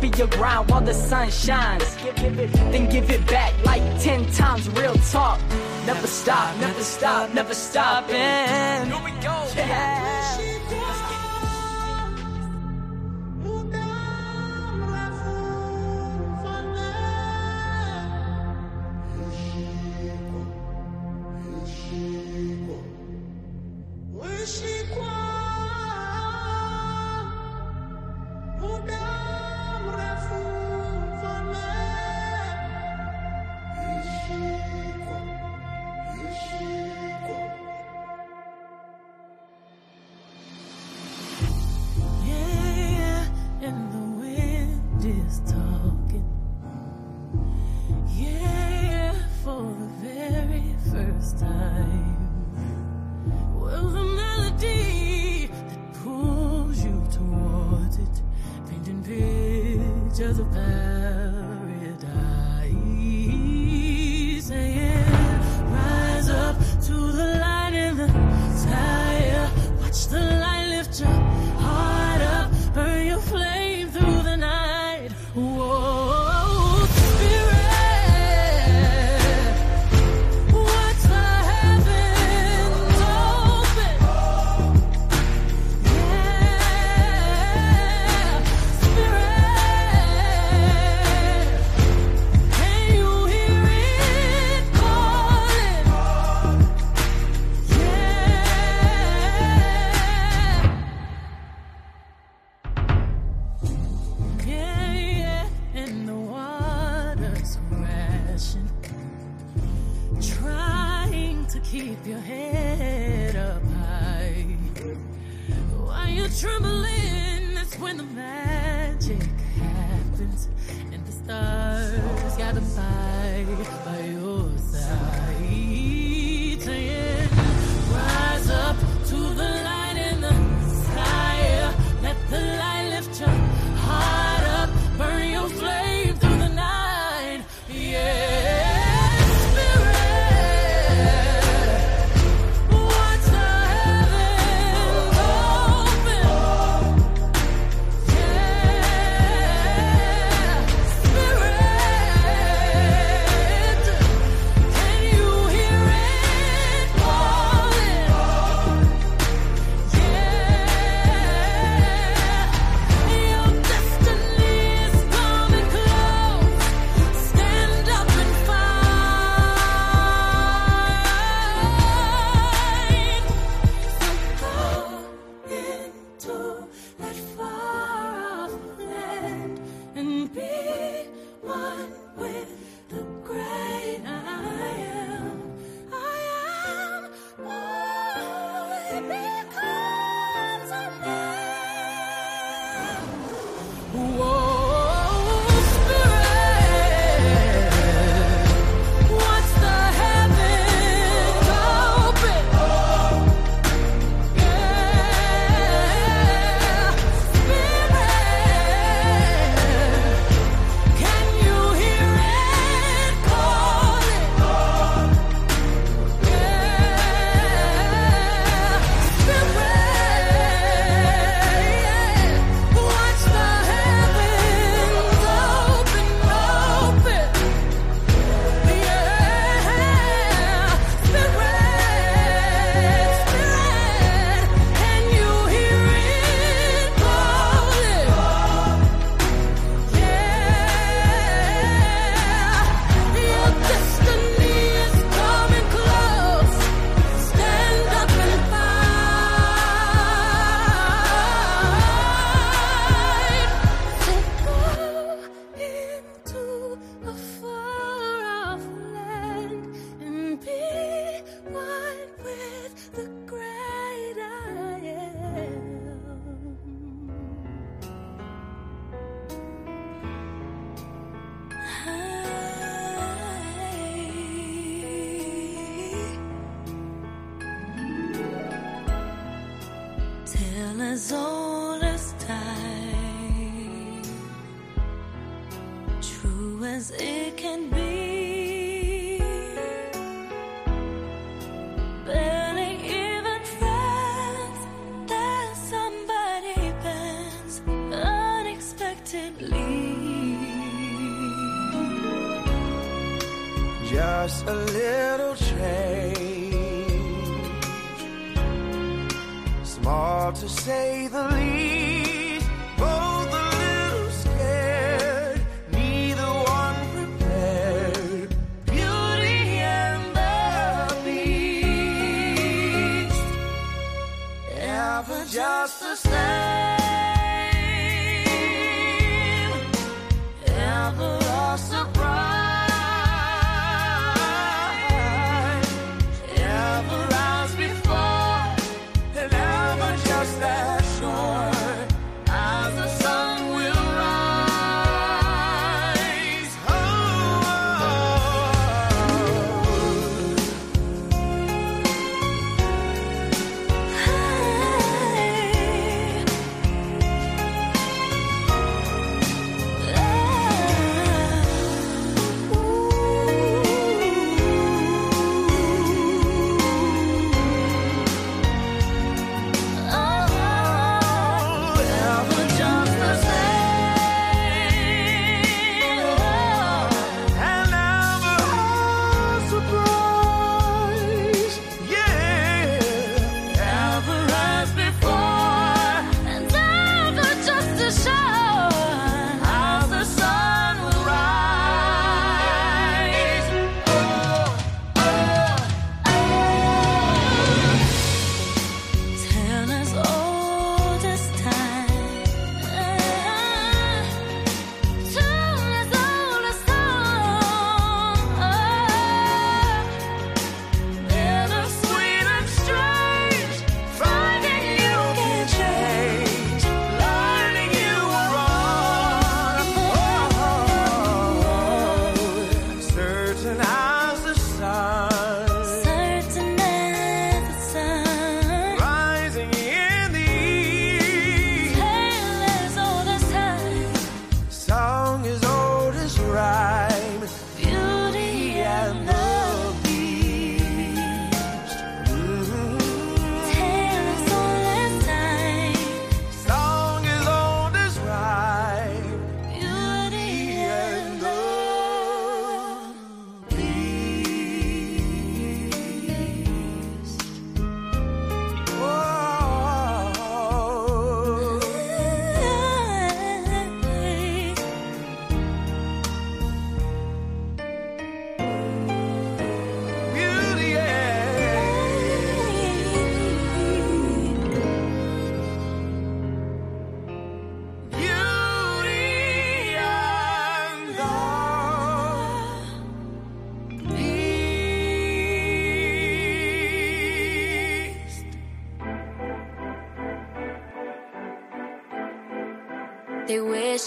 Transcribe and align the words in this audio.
Be 0.00 0.08
your 0.16 0.28
grind 0.28 0.70
while 0.70 0.80
the 0.80 0.94
sun 0.94 1.30
shines. 1.30 1.96
Then 2.14 2.88
give 2.88 3.10
it 3.10 3.26
back 3.26 3.52
like 3.64 3.82
10 4.00 4.30
times 4.32 4.68
real 4.70 4.94
talk. 5.10 5.40
Never 5.86 6.06
stop, 6.06 6.56
never 6.60 6.82
stop, 6.82 7.34
never 7.34 7.54
stopping. 7.54 8.14
Here 8.16 9.04
we 9.04 9.10
go. 9.22 9.48
Yeah. 9.56 10.57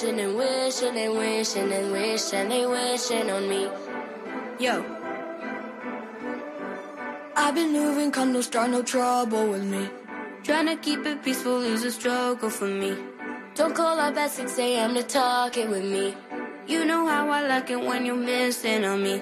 Wishing 0.01 0.19
and 0.19 0.35
wishing 0.35 0.97
and 0.97 1.13
wishing 1.15 1.71
and 1.71 1.91
wishing 1.91 2.49
they 2.49 2.65
wishing 2.65 3.29
on 3.29 3.47
me. 3.47 3.69
Yo. 4.59 4.83
I've 7.35 7.53
been 7.53 7.71
moving, 7.71 8.09
come 8.09 8.33
no 8.33 8.41
start, 8.41 8.71
no 8.71 8.81
trouble 8.81 9.47
with 9.51 9.63
me. 9.63 9.89
Trying 10.43 10.65
to 10.67 10.75
keep 10.77 11.05
it 11.05 11.23
peaceful 11.23 11.61
is 11.61 11.83
a 11.83 11.91
struggle 11.91 12.49
for 12.49 12.65
me. 12.65 12.97
Don't 13.53 13.75
call 13.75 13.99
up 13.99 14.17
at 14.17 14.31
6 14.31 14.57
a.m. 14.57 14.95
to 14.95 15.03
talk 15.03 15.57
it 15.57 15.69
with 15.69 15.83
me. 15.83 16.15
You 16.65 16.83
know 16.85 17.05
how 17.07 17.29
I 17.29 17.47
like 17.47 17.69
it 17.69 17.79
when 17.79 18.03
you're 18.03 18.15
missing 18.15 18.83
on 18.83 19.03
me. 19.03 19.21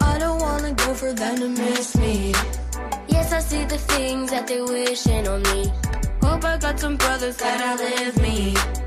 I 0.00 0.18
don't 0.18 0.40
wanna 0.40 0.72
go 0.72 0.94
for 0.94 1.12
them 1.12 1.36
to 1.38 1.48
miss 1.48 1.96
me. 1.96 2.32
Yes, 3.08 3.32
I 3.32 3.40
see 3.40 3.64
the 3.64 3.78
things 3.78 4.30
that 4.30 4.46
they 4.46 4.60
wishing 4.60 5.26
on 5.26 5.42
me. 5.42 5.72
Hope 6.22 6.44
I 6.44 6.58
got 6.58 6.78
some 6.78 6.96
brothers 6.96 7.38
that 7.38 7.60
outlive 7.60 8.22
me. 8.22 8.81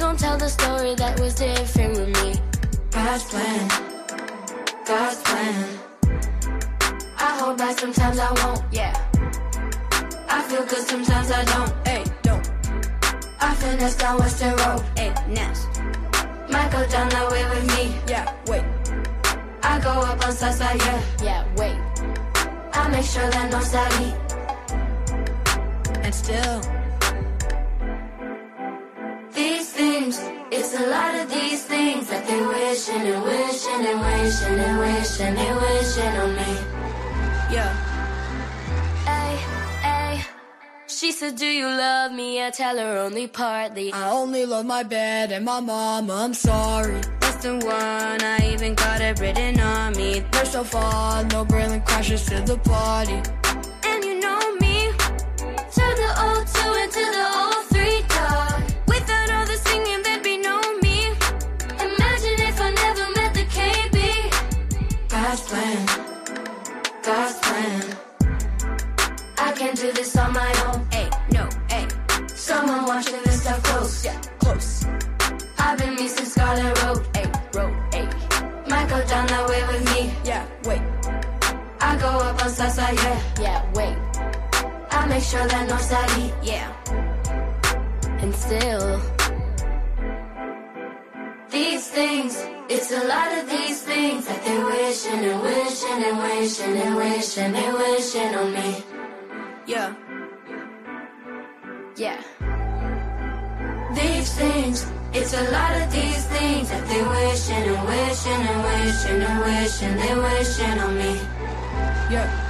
Gon' 0.00 0.16
tell 0.16 0.38
the 0.38 0.48
story 0.48 0.94
that 0.94 1.20
was 1.20 1.34
different 1.34 1.92
with 1.92 2.08
me. 2.24 2.32
God's 2.90 3.24
plan, 3.24 3.68
God's 4.86 5.20
plan. 5.22 5.68
I 7.18 7.38
hold 7.38 7.58
back 7.58 7.78
sometimes 7.78 8.18
I 8.18 8.32
won't, 8.42 8.62
yeah. 8.72 8.94
I 10.28 10.42
feel 10.48 10.64
good 10.64 10.84
sometimes 10.88 11.30
I 11.30 11.44
don't, 11.44 11.86
Hey, 11.86 12.04
don't. 12.22 12.50
I 13.40 13.54
finesse 13.54 13.96
down 13.96 14.18
Western 14.18 14.56
Road, 14.56 14.82
Hey, 14.96 15.12
Ness. 15.28 15.66
might 16.48 16.70
go 16.72 16.80
down 16.88 17.08
that 17.10 17.30
way 17.30 17.44
with 17.50 17.66
me. 17.76 17.94
Yeah, 18.08 18.34
wait. 18.46 18.64
I 19.62 19.78
go 19.80 19.90
up 19.90 20.26
on 20.26 20.32
Southside, 20.32 20.80
yeah, 20.80 21.02
yeah, 21.22 21.44
wait. 21.56 21.76
I 22.72 22.88
make 22.88 23.04
sure 23.04 23.28
that 23.28 23.50
no 23.52 23.60
savvy. 23.60 24.14
And 26.02 26.14
still, 26.14 26.79
a 30.80 30.86
lot 30.88 31.14
of 31.14 31.28
these 31.30 31.62
things 31.64 32.08
that 32.08 32.26
they 32.26 32.40
wishing 32.40 33.02
and 33.12 33.22
wishing 33.22 33.86
and 33.90 34.00
wishing 34.00 34.58
and 34.66 34.78
wishing 34.78 35.36
and 35.46 35.56
wishing 35.60 36.14
on 36.22 36.30
me. 36.38 36.52
yeah. 37.56 37.72
Ay, 39.06 39.34
ay. 39.84 40.26
She 40.86 41.12
said, 41.12 41.36
Do 41.36 41.46
you 41.46 41.66
love 41.66 42.12
me? 42.12 42.42
I 42.42 42.50
tell 42.50 42.78
her 42.78 42.98
only 42.98 43.26
partly. 43.26 43.92
I 43.92 44.10
only 44.10 44.46
love 44.46 44.64
my 44.64 44.82
bed 44.82 45.32
and 45.32 45.44
my 45.44 45.60
mom, 45.60 46.10
I'm 46.10 46.32
sorry. 46.34 47.00
That's 47.20 47.42
the 47.44 47.54
one, 47.56 48.22
I 48.34 48.38
even 48.52 48.74
got 48.74 49.00
it 49.02 49.20
written 49.20 49.60
on 49.60 49.92
me. 49.96 50.20
They're 50.32 50.44
so 50.46 50.64
fun, 50.64 51.28
no 51.28 51.44
Berlin 51.44 51.82
crashes 51.82 52.24
to 52.26 52.40
the 52.40 52.56
party. 52.58 53.20
And 53.90 54.04
you 54.04 54.18
know 54.20 54.42
me, 54.62 54.76
to 55.76 55.84
the 56.00 56.10
O2 56.28 56.82
and 56.82 56.92
to 56.92 57.04
the 57.16 57.26
O3 57.44 57.69
plan, 65.50 65.86
God's 67.02 67.38
plan. 67.40 67.82
I 69.36 69.52
can't 69.58 69.76
do 69.76 69.90
this 69.92 70.16
on 70.16 70.32
my 70.32 70.52
own. 70.66 70.86
Hey, 70.92 71.10
no, 71.32 71.48
hey. 71.68 71.88
Someone 72.28 72.86
watching 72.86 73.20
this 73.24 73.42
stuff 73.42 73.60
close. 73.64 74.04
Yeah, 74.04 74.20
close. 74.38 74.86
I've 75.58 75.76
been 75.76 75.94
missing 75.96 76.26
Scarlet 76.26 76.82
Road. 76.82 77.02
Hey, 77.16 77.26
road, 77.56 77.74
hey. 77.92 78.06
Might 78.68 78.88
go 78.88 78.98
down 79.12 79.26
that 79.32 79.44
way 79.48 79.62
with 79.70 79.84
me. 79.92 80.12
Yeah, 80.24 80.46
wait. 80.68 80.82
I 81.80 81.96
go 81.98 82.10
up 82.28 82.44
on 82.44 82.50
Southside, 82.50 82.94
yeah. 82.94 83.20
Yeah, 83.40 83.72
wait. 83.74 83.96
I 84.92 85.06
make 85.08 85.24
sure 85.24 85.46
that 85.48 85.68
no 85.68 85.78
side 85.78 86.32
yeah. 86.44 86.68
And 88.22 88.32
still, 88.34 89.00
these 91.50 91.88
things. 91.88 92.59
It's 92.72 92.92
a 92.92 93.04
lot 93.04 93.36
of 93.36 93.50
these 93.50 93.82
things 93.82 94.28
that 94.28 94.44
they're 94.44 94.64
wishing 94.64 95.24
and 95.24 95.42
wishing 95.42 96.04
and 96.04 96.18
wishing 96.22 96.76
and 96.76 96.94
wishing 96.94 97.52
and 97.52 97.76
wishing 97.76 98.34
on 98.36 98.54
me. 98.54 98.84
Yeah. 99.66 99.92
Yeah. 101.96 102.22
These 103.92 104.32
things, 104.34 104.86
it's 105.12 105.34
a 105.34 105.50
lot 105.50 105.82
of 105.82 105.90
these 105.90 106.24
things 106.26 106.70
that 106.70 106.86
they're 106.86 107.08
wishing 107.08 107.64
and 107.74 107.88
wishing 107.88 108.40
and 108.50 108.62
wishing 108.62 109.20
and 109.20 109.40
wishing 109.40 109.98
and 110.08 110.22
wishing 110.22 110.78
on 110.78 110.96
me. 110.96 111.12
Yeah. 112.14 112.49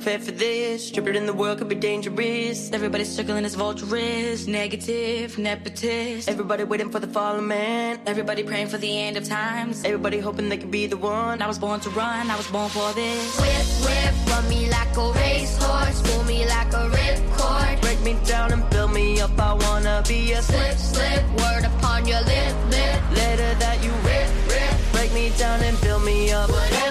prepared 0.00 0.22
for 0.22 0.30
this. 0.30 0.90
Tripping 0.90 1.14
in 1.14 1.26
the 1.26 1.34
world 1.34 1.58
could 1.58 1.68
be 1.68 1.74
dangerous. 1.74 2.72
Everybody 2.72 3.04
circling 3.04 3.44
as 3.44 3.54
vultures. 3.54 4.48
Negative, 4.48 5.36
nepotist. 5.36 6.26
Everybody 6.26 6.64
waiting 6.64 6.90
for 6.90 7.00
the 7.00 7.06
fallen 7.06 7.46
man. 7.46 8.00
Everybody 8.06 8.42
praying 8.42 8.68
for 8.68 8.78
the 8.78 8.90
end 8.98 9.18
of 9.18 9.28
times. 9.28 9.84
Everybody 9.84 10.18
hoping 10.18 10.48
they 10.48 10.56
could 10.56 10.70
be 10.70 10.86
the 10.86 10.96
one. 10.96 11.42
I 11.42 11.46
was 11.46 11.58
born 11.58 11.80
to 11.80 11.90
run, 11.90 12.30
I 12.30 12.36
was 12.36 12.48
born 12.48 12.70
for 12.70 12.90
this. 12.94 13.40
Whip, 13.40 13.66
whip, 13.84 14.14
run 14.30 14.48
me 14.48 14.70
like 14.70 14.96
a 14.96 15.12
racehorse. 15.12 16.00
Pull 16.08 16.24
me 16.24 16.46
like 16.46 16.72
a 16.72 16.88
ripcord. 16.96 17.82
Break 17.82 18.00
me 18.00 18.16
down 18.24 18.52
and 18.52 18.68
build 18.70 18.92
me 18.92 19.20
up. 19.20 19.38
I 19.38 19.52
wanna 19.52 20.02
be 20.08 20.32
a 20.32 20.40
slip, 20.40 20.78
slip. 20.78 21.22
Word 21.42 21.64
upon 21.64 22.06
your 22.06 22.22
lip, 22.22 22.54
lip. 22.70 22.98
Letter 23.20 23.52
that 23.64 23.84
you 23.84 23.90
rip, 24.08 24.30
rip. 24.48 24.92
Break 24.92 25.12
me 25.12 25.30
down 25.36 25.60
and 25.60 25.78
build 25.82 26.04
me 26.04 26.32
up. 26.32 26.48
Whatever 26.48 26.89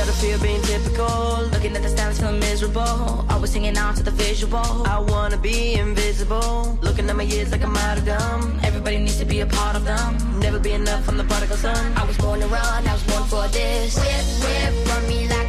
of 0.00 0.06
the 0.06 0.12
fear 0.12 0.38
being 0.38 0.62
typical. 0.62 1.48
Looking 1.52 1.76
at 1.76 1.82
the 1.82 1.88
stylist 1.88 2.20
feeling 2.20 2.40
miserable. 2.40 3.26
Always 3.28 3.52
hanging 3.52 3.76
out 3.76 3.96
to 3.96 4.02
the 4.02 4.10
visual. 4.10 4.86
I 4.86 4.98
wanna 4.98 5.36
be 5.36 5.74
invisible. 5.74 6.78
Looking 6.80 7.08
at 7.10 7.16
my 7.16 7.24
years 7.24 7.52
like 7.52 7.62
I'm 7.62 7.76
out 7.76 7.98
of 7.98 8.04
them. 8.04 8.60
Everybody 8.62 8.98
needs 8.98 9.18
to 9.18 9.24
be 9.24 9.40
a 9.40 9.46
part 9.46 9.76
of 9.76 9.84
them. 9.84 10.40
Never 10.40 10.58
be 10.58 10.72
enough, 10.72 11.08
I'm 11.08 11.16
the 11.16 11.24
prodigal 11.24 11.56
son. 11.56 11.92
I 11.96 12.04
was 12.04 12.16
born 12.16 12.40
to 12.40 12.46
run, 12.46 12.86
I 12.86 12.92
was 12.92 13.04
born 13.04 13.24
for 13.24 13.46
this. 13.48 13.96
Whip, 13.96 14.26
whip, 14.42 14.88
run 14.88 15.08
me 15.08 15.28
like 15.28 15.39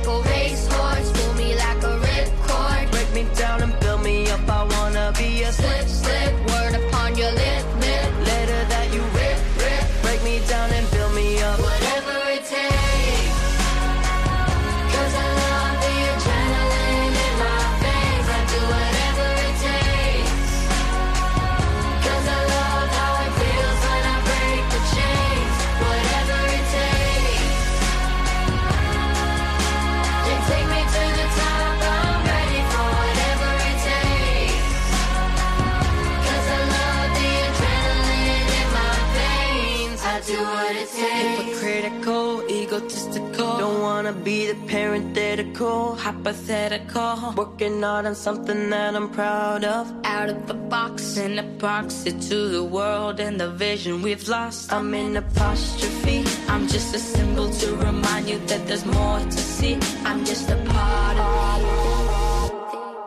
wanna 44.12 44.24
be 44.24 44.48
the 44.51 44.56
parenthetical, 44.68 45.96
hypothetical. 45.96 47.34
Working 47.36 47.82
hard 47.82 48.06
on 48.06 48.15
something 48.15 48.70
that 48.70 48.96
I'm 48.96 49.10
proud 49.10 49.63
of. 49.63 49.91
Out 50.03 50.30
of 50.30 50.48
the 50.48 50.53
box, 50.53 51.18
an 51.18 51.38
epoxy 51.38 52.12
to 52.30 52.50
the 52.50 52.63
world 52.63 53.20
and 53.20 53.39
the 53.39 53.50
vision 53.50 54.01
we've 54.01 54.27
lost. 54.27 54.74
I'm 54.74 54.94
in 54.94 55.18
apostrophe. 55.18 56.25
I'm 56.48 56.68
just 56.68 56.96
a 56.96 57.00
symbol 57.00 57.50
to 57.50 57.75
remind 57.75 58.30
you 58.30 58.39
that 58.48 58.68
there's 58.68 58.86
more 58.86 59.20
to 59.20 59.38
see. 59.38 59.77
I'm 60.06 60.25
just 60.25 60.50
a 60.50 60.58
part 60.68 61.18
of 61.18 61.62
you. 61.62 61.72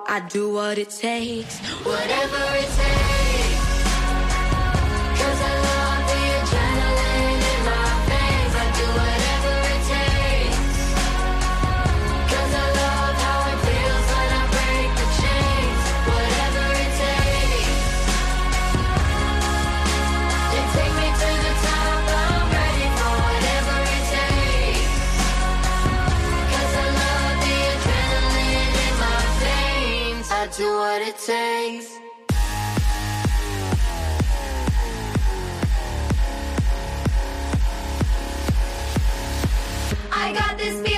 I 0.06 0.20
do 0.28 0.52
what 0.52 0.78
it 0.78 0.90
takes, 0.90 1.58
whatever 1.84 2.42
it 2.62 2.70
takes. 2.78 3.23
to 30.56 30.62
what 30.62 31.02
it 31.02 31.18
takes. 31.18 31.98
I 40.12 40.32
got 40.32 40.56
this. 40.56 40.93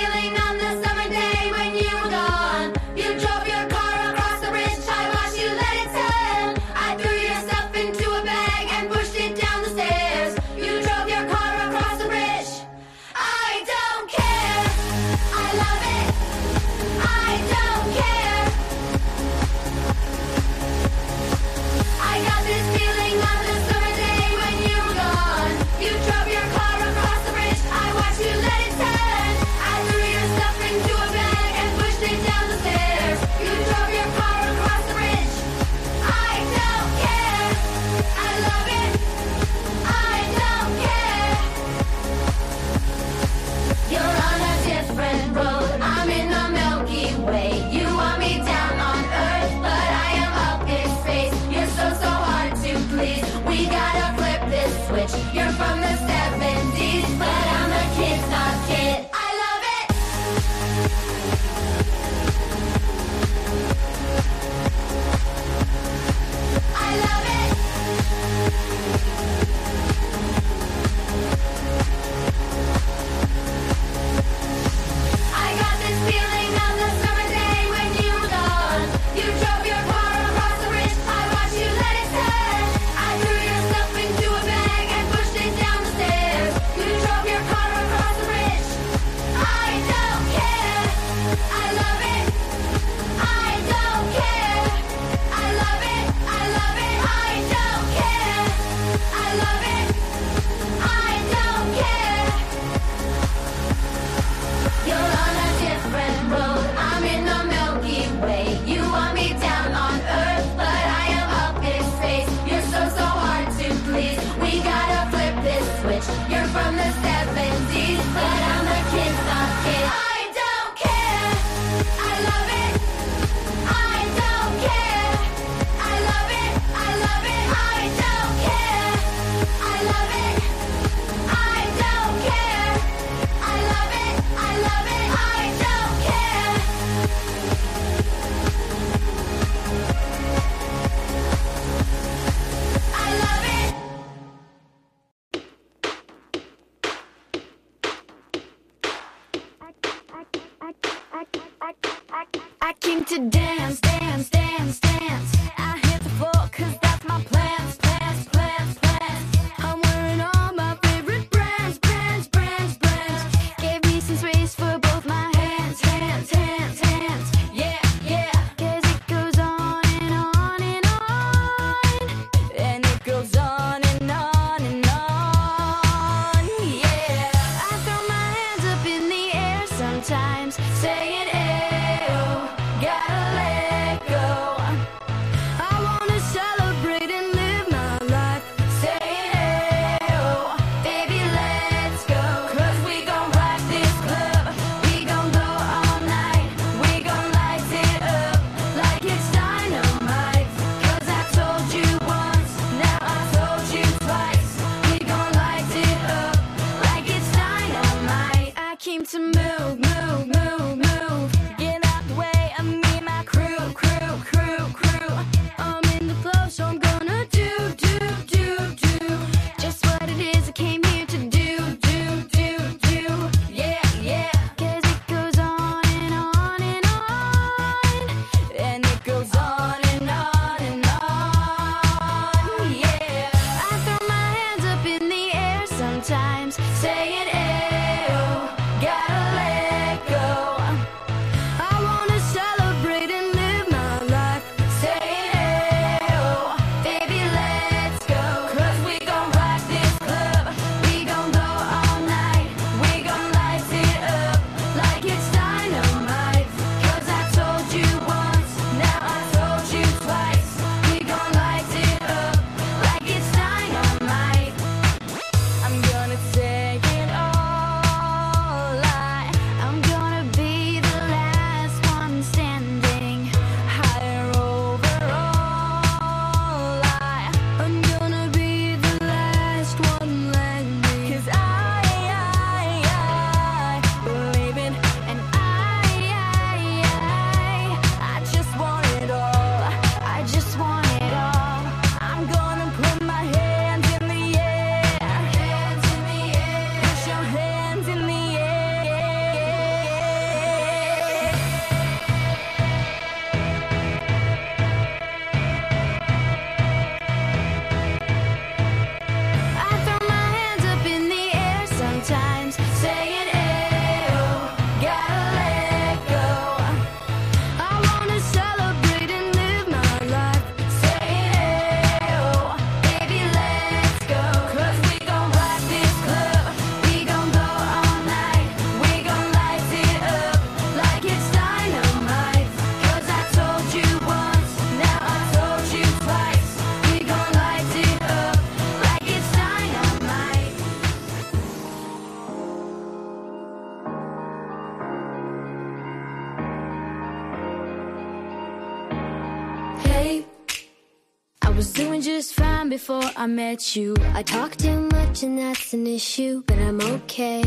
was 351.57 351.73
doing 351.73 352.01
just 352.01 352.35
fine 352.35 352.69
before 352.69 353.09
I 353.15 353.25
met 353.25 353.75
you. 353.75 353.95
I 354.13 354.21
talk 354.21 354.55
too 354.57 354.79
much 354.91 355.23
and 355.23 355.39
that's 355.39 355.73
an 355.73 355.87
issue, 355.87 356.43
but 356.45 356.59
I'm 356.59 356.79
okay. 356.79 357.43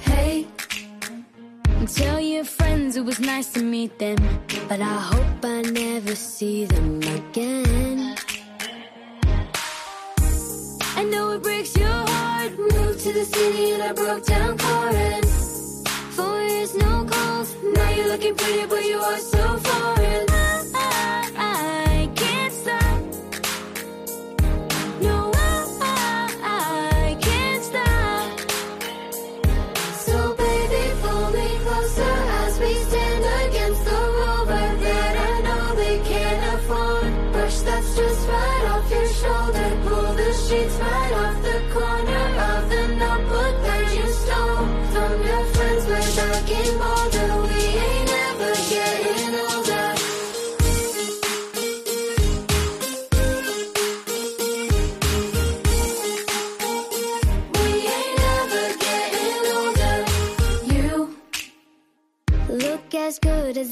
Hey, 0.00 0.46
tell 1.94 2.18
your 2.18 2.44
friends 2.44 2.96
it 2.96 3.04
was 3.04 3.20
nice 3.20 3.52
to 3.52 3.62
meet 3.62 3.98
them, 3.98 4.16
but 4.66 4.80
I 4.80 4.98
hope 5.10 5.44
I 5.44 5.60
never 5.60 6.14
see 6.14 6.64
them 6.64 7.02
again. 7.02 8.16
I 10.96 11.04
know 11.04 11.32
it 11.32 11.42
breaks 11.42 11.76
your 11.76 12.00
heart. 12.12 12.52
Moved 12.58 13.00
to 13.00 13.12
the 13.12 13.26
city 13.26 13.72
and 13.72 13.82
I 13.82 13.92
broke 13.92 14.24
down 14.24 14.56
crying. 14.56 15.22
Four 16.16 16.42
years, 16.44 16.74
no 16.74 17.04
calls. 17.04 17.54
Now 17.62 17.90
you're 17.90 18.08
looking 18.08 18.34
pretty, 18.34 18.64
but 18.66 18.82
you 18.86 18.96
are 18.96 19.18
so 19.18 19.58
foreign. 19.58 20.47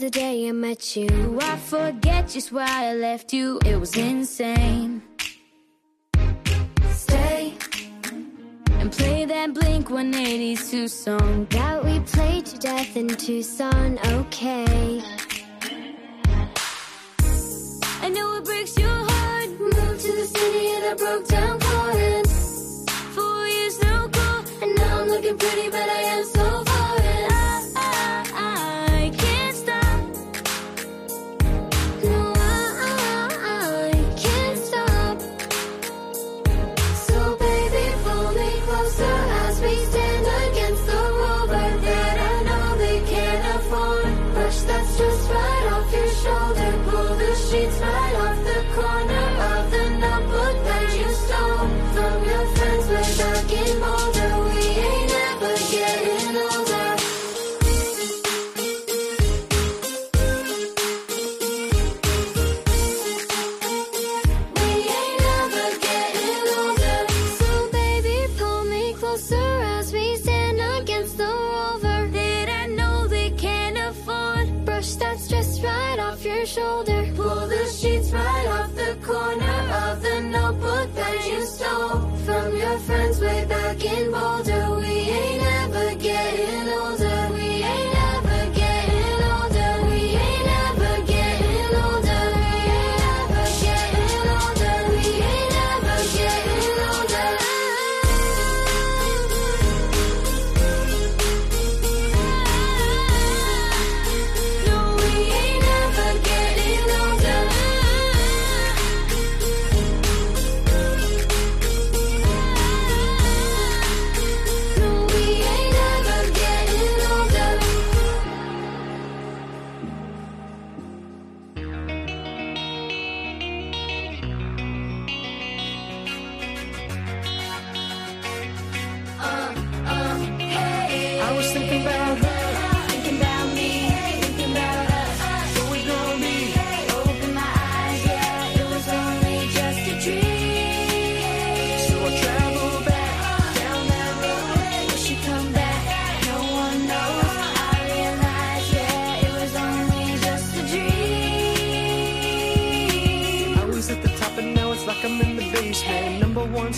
the 0.06 0.20
day 0.20 0.48
I 0.48 0.52
met 0.52 0.94
you. 0.94 1.36
I 1.42 1.56
forget 1.56 2.28
just 2.28 2.52
why 2.52 2.90
I 2.90 2.94
left 2.94 3.32
you. 3.32 3.58
It 3.66 3.76
was 3.80 3.96
insane. 3.96 5.02
Stay 6.92 7.54
and 8.78 8.92
play 8.92 9.24
that 9.24 9.52
Blink 9.52 9.90
182 9.90 10.86
song 10.86 11.46
that 11.50 11.84
we 11.84 11.98
played 11.98 12.46
to 12.46 12.56
death 12.58 12.96
in 12.96 13.08
Tucson. 13.08 13.98
Okay. 14.20 15.02
I 18.04 18.08
know 18.08 18.36
it 18.36 18.44
breaks 18.44 18.78
your 18.78 18.98
heart. 19.10 19.48
Moved 19.58 20.00
to 20.06 20.12
the 20.20 20.26
city 20.34 20.66
and 20.76 20.84
I 20.84 20.94
broke 20.94 21.26
down. 21.26 21.65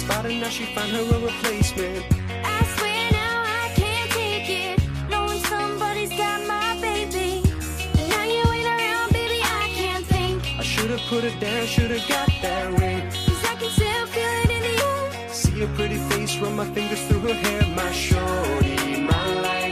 and 0.06 0.40
now 0.40 0.48
she 0.48 0.64
find 0.74 0.90
her 0.92 1.00
a 1.00 1.18
replacement. 1.20 2.04
I 2.44 2.62
swear 2.76 3.10
now 3.12 3.42
I 3.62 3.72
can't 3.74 4.10
take 4.10 4.48
it, 4.48 5.10
knowing 5.10 5.40
somebody's 5.44 6.10
got 6.10 6.46
my 6.46 6.78
baby. 6.80 7.42
Now 8.08 8.24
you 8.24 8.42
ain't 8.54 8.66
around, 8.66 9.12
baby, 9.12 9.40
I 9.42 9.70
can't 9.74 10.06
think. 10.06 10.42
I 10.58 10.62
should've 10.62 11.00
put 11.08 11.24
it 11.24 11.38
down, 11.40 11.66
should've 11.66 12.06
got 12.08 12.28
that 12.42 12.78
ring. 12.80 13.02
Cause 13.10 13.44
I 13.44 13.54
can 13.60 13.70
still 13.70 14.06
feel 14.14 14.34
it 14.44 14.50
in 14.56 14.62
the 14.68 14.74
air. 14.84 15.28
See 15.32 15.62
a 15.62 15.66
pretty 15.68 15.98
face, 16.10 16.36
run 16.38 16.56
my 16.56 16.66
fingers 16.72 17.02
through 17.06 17.20
her 17.20 17.34
hair, 17.34 17.62
my 17.74 17.90
shorty, 17.92 19.00
my 19.00 19.40
life. 19.40 19.67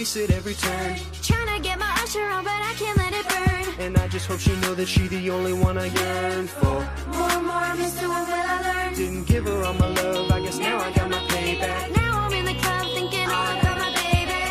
face 0.00 0.16
it 0.16 0.30
every 0.30 0.54
turn. 0.54 0.94
Tryna 1.28 1.62
get 1.62 1.78
my 1.78 1.92
usher 2.02 2.24
on, 2.34 2.42
but 2.42 2.60
I 2.70 2.72
can't 2.80 2.96
let 2.96 3.12
it 3.20 3.26
burn. 3.32 3.84
And 3.84 3.98
I 3.98 4.08
just 4.08 4.26
hope 4.28 4.40
she 4.40 4.54
know 4.62 4.74
that 4.74 4.88
she 4.88 5.02
the 5.08 5.28
only 5.28 5.52
one 5.52 5.76
I 5.76 5.88
yearn 5.98 6.46
for. 6.46 6.78
More 7.14 7.32
and 7.38 7.46
more, 7.50 7.72
Mr. 7.82 8.08
What 8.12 8.24
will 8.28 8.48
I 8.56 8.58
learn? 8.68 8.94
Didn't 8.94 9.26
give 9.32 9.44
her 9.44 9.62
all 9.66 9.74
my 9.74 9.88
love, 10.00 10.30
I 10.30 10.40
guess 10.40 10.58
now, 10.58 10.78
now 10.78 10.86
I 10.86 10.90
got 10.98 11.10
my 11.10 11.22
payback. 11.32 11.84
Now 12.00 12.12
I'm 12.24 12.32
in 12.32 12.44
the 12.46 12.56
club 12.62 12.86
thinking 12.96 13.28
all 13.36 13.50
about 13.58 13.76
my 13.84 13.90
baby. 14.02 14.42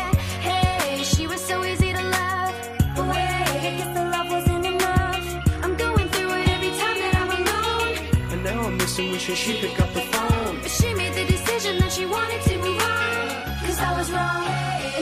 Hey, 0.48 1.02
she 1.02 1.26
was 1.26 1.40
so 1.40 1.56
easy 1.64 1.90
to 1.98 2.04
love. 2.18 2.54
But 2.94 3.06
wait, 3.12 3.42
I 3.66 3.70
guess 3.78 3.92
the 3.98 4.04
love 4.14 4.28
wasn't 4.36 4.66
enough. 4.74 5.24
I'm 5.64 5.74
going 5.84 6.08
through 6.14 6.32
it 6.38 6.46
every 6.54 6.72
time 6.82 6.96
that 7.02 7.14
I'm 7.22 7.30
alone. 7.40 7.92
And 8.32 8.40
now 8.44 8.60
I'm 8.68 8.76
missing 8.76 9.10
wishing 9.10 9.34
she'd 9.34 9.58
pick 9.64 9.80
up 9.80 9.92
the 9.98 10.04
phone. 10.12 10.60
But 10.62 10.70
she 10.70 10.94
made 10.94 11.14
the 11.20 11.26
decision 11.34 11.78
that 11.80 11.90
she 11.96 12.06
wanted 12.06 12.40
to 12.48 12.54
move 12.64 12.82
on. 12.94 13.66
Cause 13.66 13.80
I 13.80 13.98
was 13.98 14.12
wrong. 14.12 14.69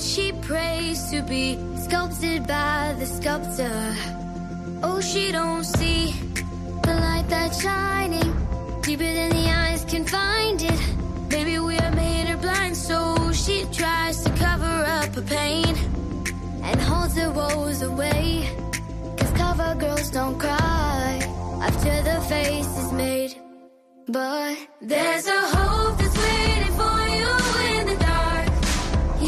she 0.00 0.32
prays 0.32 1.10
to 1.10 1.22
be 1.22 1.58
sculpted 1.76 2.46
by 2.46 2.94
the 2.98 3.06
sculptor. 3.06 3.94
Oh, 4.82 5.00
she 5.00 5.32
don't 5.32 5.64
see 5.64 6.12
the 6.82 6.94
light 6.94 7.26
that's 7.28 7.62
shining 7.62 8.30
deeper 8.82 9.12
than 9.18 9.30
the 9.30 9.48
eyes 9.48 9.84
can 9.84 10.04
find 10.04 10.60
it. 10.62 10.80
Maybe 11.30 11.58
we 11.58 11.78
are 11.78 11.92
made 11.92 12.26
her 12.28 12.36
blind, 12.36 12.76
so 12.76 13.32
she 13.32 13.64
tries 13.72 14.22
to 14.24 14.30
cover 14.30 14.76
up 14.98 15.14
her 15.14 15.22
pain 15.22 15.74
and 16.62 16.80
holds 16.80 17.16
her 17.16 17.30
woes 17.30 17.82
away. 17.82 18.48
Cause 19.18 19.32
cover 19.32 19.74
girls 19.76 20.10
don't 20.10 20.38
cry 20.38 21.20
after 21.62 21.94
the 22.02 22.20
face 22.28 22.72
is 22.82 22.92
made. 22.92 23.32
But 24.08 24.56
there's 24.80 25.26
a 25.26 25.40
hope 25.54 25.98
that's 25.98 26.18
waiting 26.18 26.49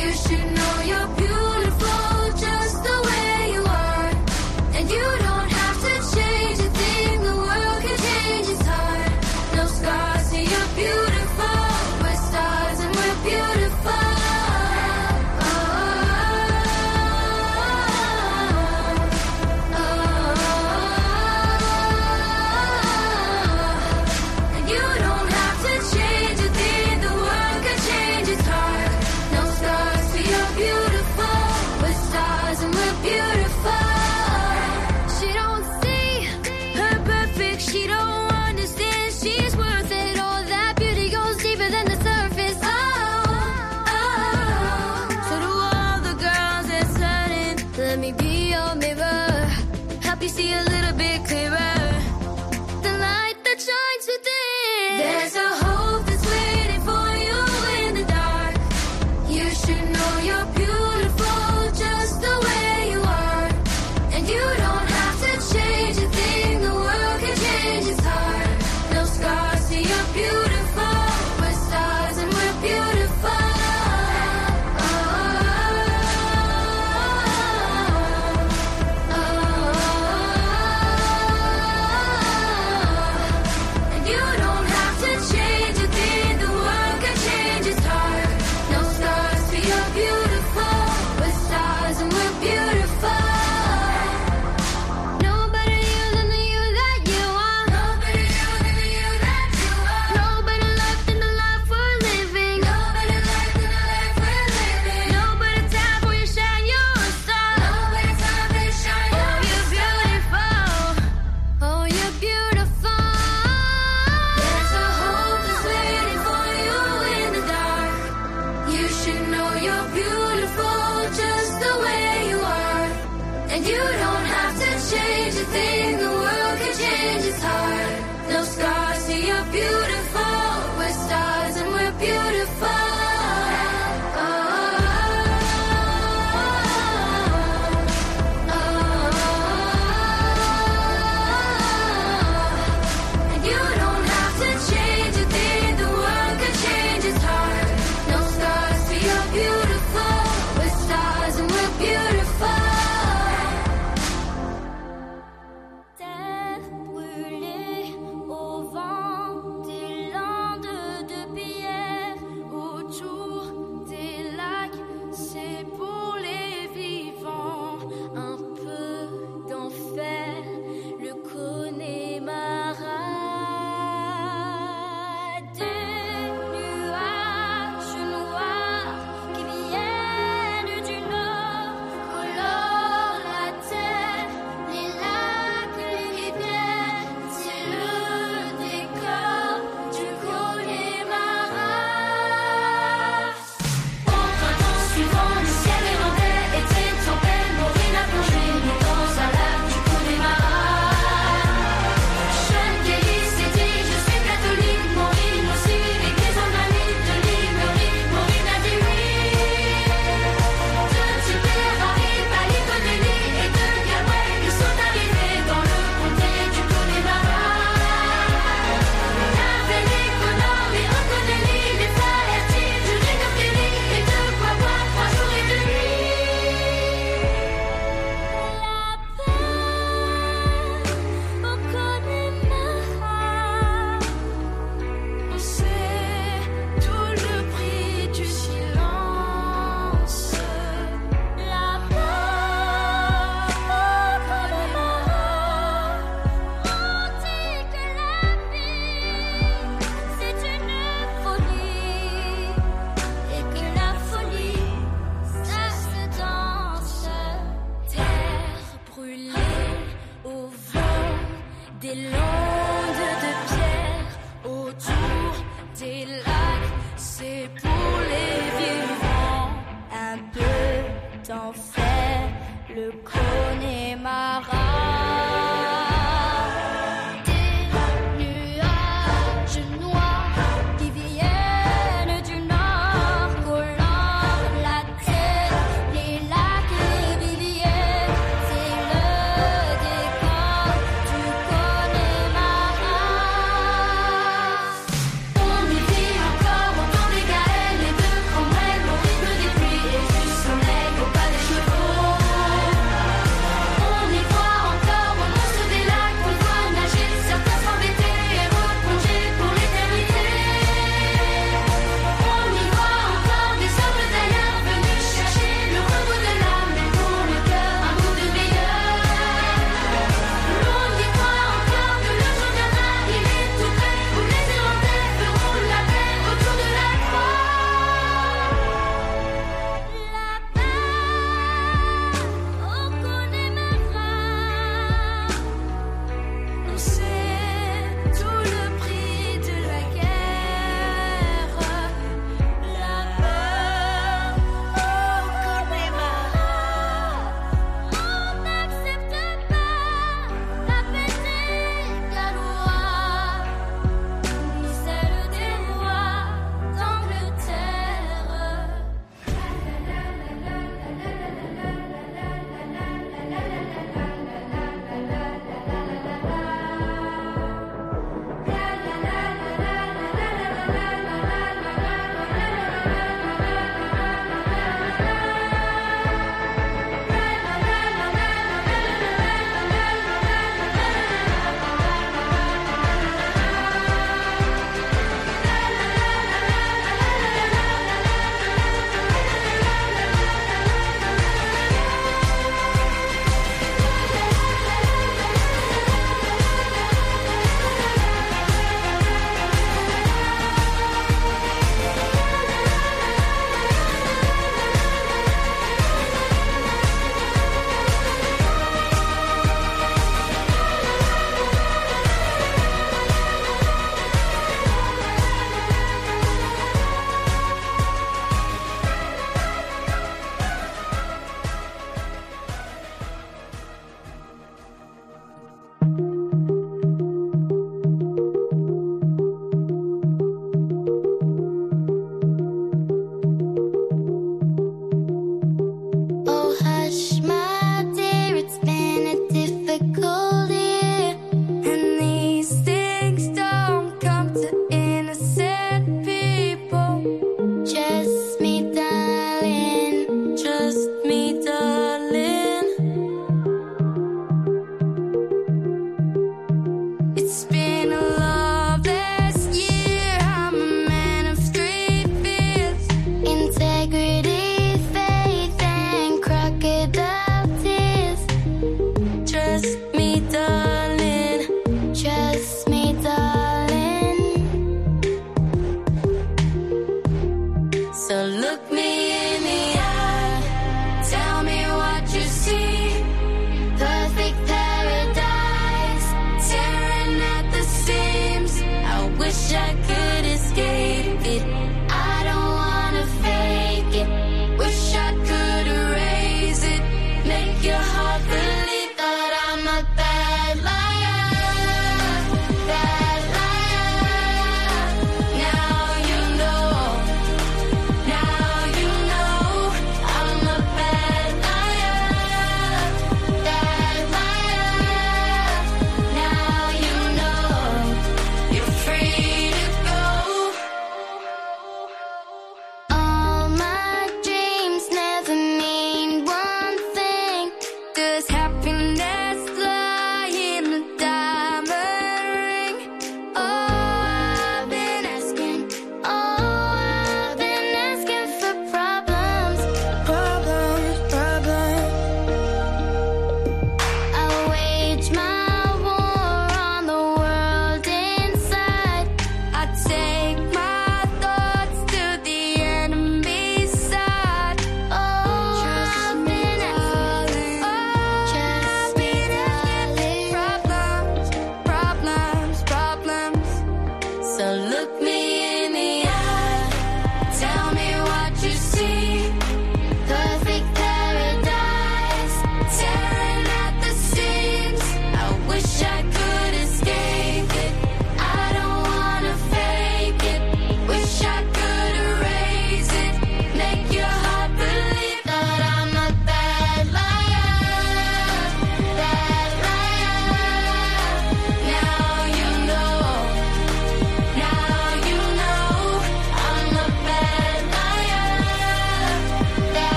you 0.00 0.12
should 0.12 0.52
know 0.56 0.82
your 0.86 1.19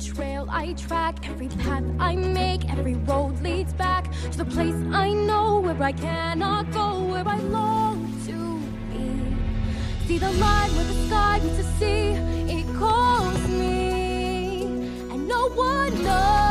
trail 0.00 0.46
I 0.50 0.72
track, 0.72 1.28
every 1.28 1.48
path 1.48 1.84
I 1.98 2.16
make, 2.16 2.70
every 2.70 2.94
road 2.94 3.40
leads 3.42 3.72
back 3.74 4.10
to 4.32 4.38
the 4.38 4.44
place 4.44 4.74
I 4.92 5.12
know 5.12 5.60
where 5.60 5.82
I 5.82 5.92
cannot 5.92 6.70
go, 6.72 7.02
where 7.04 7.26
I 7.26 7.36
long 7.36 8.12
to 8.26 8.58
be. 8.90 10.06
See 10.06 10.18
the 10.18 10.32
line 10.32 10.74
where 10.74 10.84
the 10.84 11.06
sky 11.06 11.40
meets 11.42 11.56
the 11.58 11.64
sea, 11.78 12.12
it 12.56 12.66
calls 12.76 13.48
me, 13.48 14.62
and 15.12 15.28
no 15.28 15.48
one 15.50 16.02
knows 16.02 16.49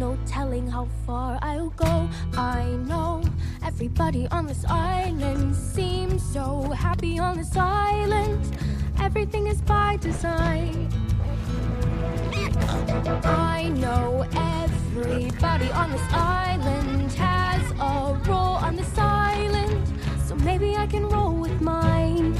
no 0.00 0.16
telling 0.24 0.66
how 0.66 0.88
far 1.06 1.38
I'll 1.42 1.68
go. 1.76 2.08
I 2.32 2.64
know 2.88 3.22
everybody 3.62 4.26
on 4.28 4.46
this 4.46 4.64
island 4.64 5.54
seems 5.54 6.22
so 6.32 6.62
happy 6.70 7.18
on 7.18 7.36
this 7.36 7.54
island. 7.54 8.42
Everything 8.98 9.46
is 9.46 9.60
by 9.60 9.98
design. 9.98 10.88
I 13.24 13.68
know 13.76 14.24
everybody 14.34 15.70
on 15.72 15.90
this 15.90 16.08
island 16.12 17.12
has 17.12 17.70
a 17.72 18.18
role 18.26 18.56
on 18.66 18.76
this 18.76 18.96
island, 18.96 19.86
so 20.26 20.34
maybe 20.36 20.76
I 20.76 20.86
can 20.86 21.06
roll 21.10 21.34
with 21.34 21.60
mine. 21.60 22.34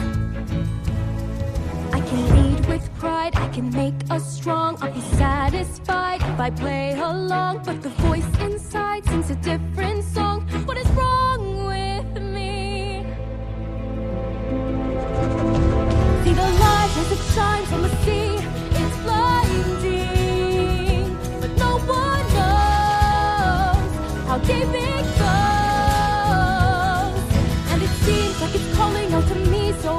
I 1.92 2.00
can 2.00 2.20
lead 2.34 2.49
with 2.70 2.88
pride, 3.00 3.34
I 3.34 3.48
can 3.48 3.68
make 3.70 3.94
us 4.10 4.24
strong. 4.38 4.76
I'll 4.80 4.92
be 4.92 5.00
satisfied 5.00 6.22
if 6.22 6.38
I 6.38 6.50
play 6.50 6.92
along, 6.92 7.64
but 7.64 7.82
the 7.82 7.88
voice 8.06 8.30
inside 8.40 9.04
sings 9.06 9.28
a 9.30 9.34
different 9.50 10.04
song. 10.04 10.46
What 10.66 10.76
is 10.78 10.86
wrong 10.98 11.66
with 11.70 12.22
me? 12.22 13.02
See 16.22 16.34
the 16.42 16.48
light 16.64 16.92
as 17.02 17.08
it 17.16 17.22
shines 17.34 17.70
on 17.72 17.80
the 17.86 17.92
sea. 18.04 18.30
It's 18.80 18.96
blinding, 19.06 21.06
but 21.40 21.52
no 21.64 21.72
one 22.02 22.24
knows 22.36 23.90
how 24.28 24.38
deep 24.50 24.72
it 24.92 25.06
goes. 25.22 27.14
And 27.70 27.78
it 27.86 27.94
seems 28.06 28.36
like 28.42 28.54
it's 28.58 28.70
calling 28.76 29.08
out 29.16 29.26
to 29.32 29.36
me, 29.52 29.62
so 29.82 29.90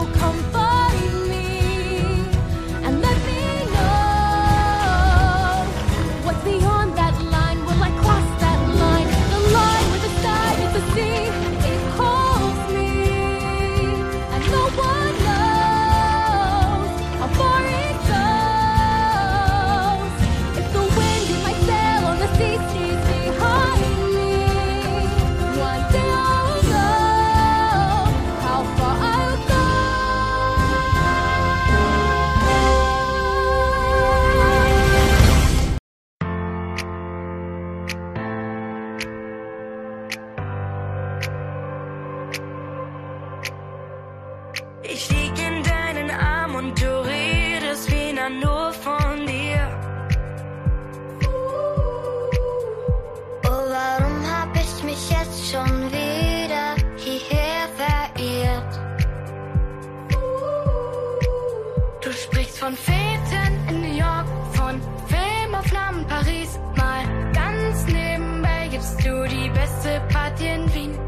in 70.44 70.74
Wien. 70.74 71.00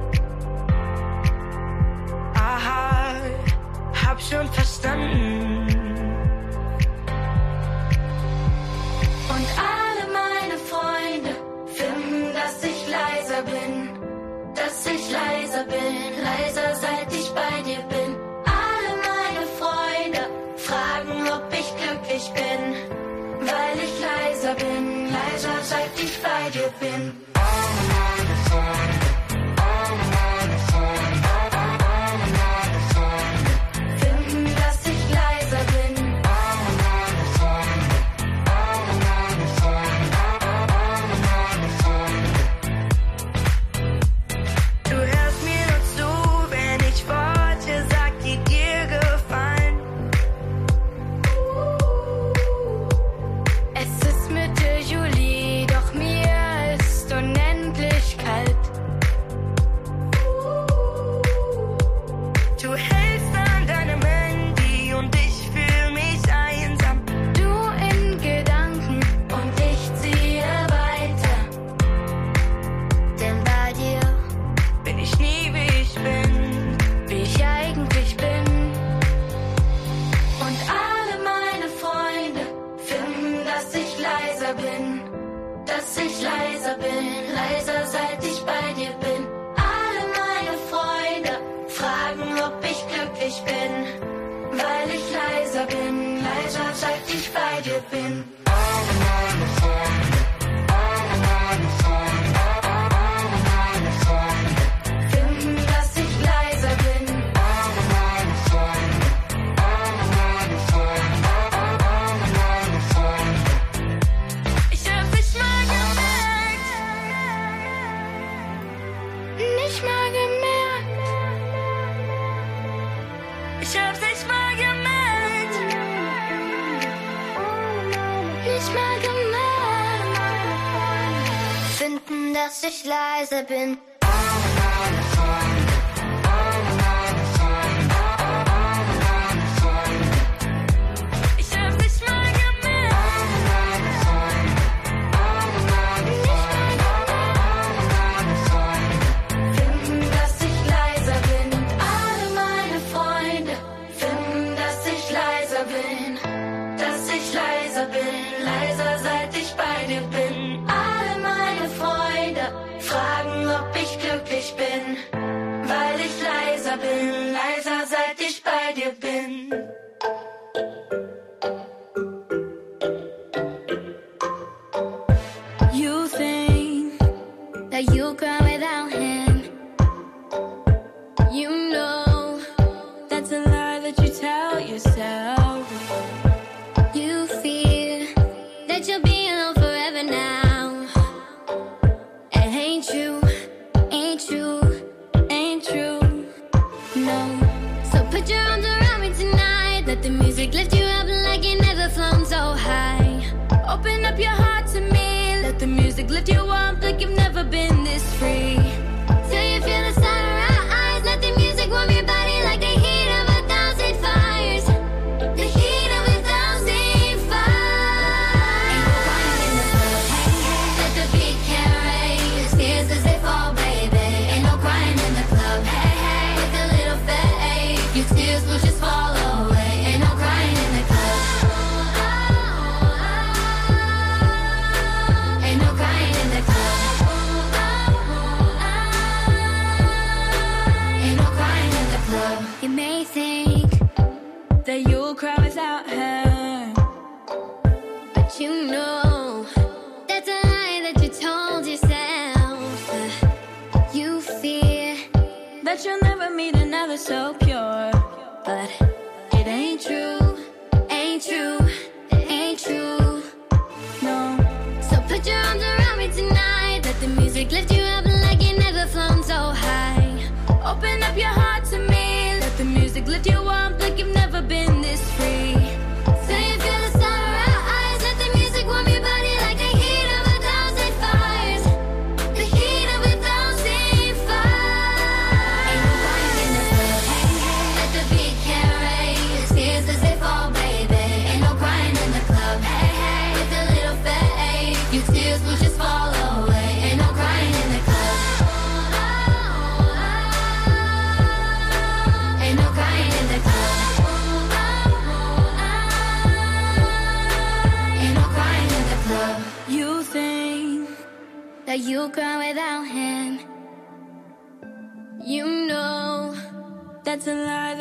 Aha, 2.36 3.16
hab 4.06 4.22
schon 4.22 4.48
verstanden. 4.50 5.68
Und 9.34 9.48
alle 9.74 10.06
meine 10.22 10.58
Freunde 10.72 11.32
finden, 11.78 12.34
dass 12.34 12.64
ich 12.64 12.80
leiser 12.90 13.42
bin. 13.44 13.90
Dass 14.56 14.86
ich 14.86 15.12
leiser 15.12 15.64
bin, 15.66 16.24
leiser 16.30 16.76
seit 16.76 17.12
ich 17.14 17.30
bei 17.34 17.62
dir 17.68 17.84
bin. 17.94 18.16
Alle 18.46 18.94
meine 19.10 19.46
Freunde 19.60 20.24
fragen, 20.58 21.28
ob 21.36 21.52
ich 21.52 21.70
glücklich 21.82 22.32
bin. 22.34 22.62
Weil 23.40 23.78
ich 23.86 23.94
leiser 24.00 24.54
bin, 24.56 25.12
leiser 25.12 25.58
seit 25.64 26.00
ich 26.00 26.22
bei 26.22 26.50
dir 26.52 26.70
bin. 26.80 27.33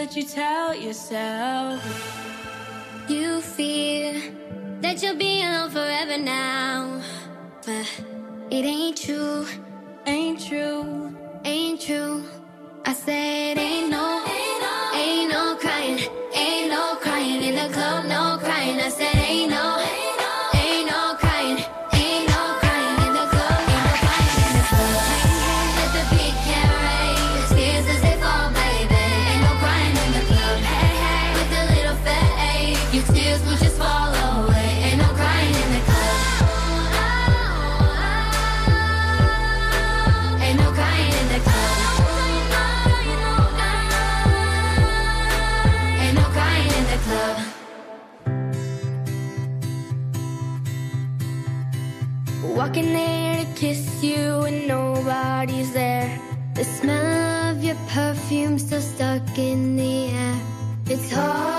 that 0.03 0.17
you 0.17 0.25
tell 0.25 0.75
yourself. 0.75 1.81
You 3.07 3.41
fear 3.41 4.21
that 4.81 5.01
you'll 5.01 5.15
be 5.15 5.45
alone 5.45 5.71
forever 5.71 6.19
now. 6.19 7.01
But 7.65 7.87
it 8.51 8.65
ain't 8.65 8.97
true, 8.97 9.47
ain't 10.05 10.41
true, 10.45 11.17
ain't 11.45 11.81
true. 11.81 12.25
I 12.85 12.95
said, 12.95 13.59
ain't 13.59 13.91
no, 13.91 14.25
ain't 14.27 14.61
no, 14.67 14.75
ain't 15.03 15.31
no 15.31 15.57
crying, 15.61 16.01
ain't 16.35 16.69
no 16.69 16.97
crying 17.01 17.41
in 17.41 17.55
the 17.55 17.73
club, 17.73 18.05
no 18.07 18.39
crying. 18.41 18.81
I 18.81 18.89
said, 18.89 19.15
ain't 19.15 19.51
no. 19.51 20.02
Walking 52.73 52.95
there 52.95 53.45
to 53.45 53.53
kiss 53.53 54.03
you 54.03 54.45
and 54.49 54.67
nobody's 54.67 55.75
there. 55.75 56.09
The 56.55 56.65
smell 56.65 57.51
of 57.51 57.63
your 57.63 57.77
perfume 57.89 58.59
still 58.59 58.81
stuck 58.81 59.39
in 59.39 59.77
the 59.77 60.07
air. 60.07 60.41
It's 60.87 61.13
hard. 61.13 61.53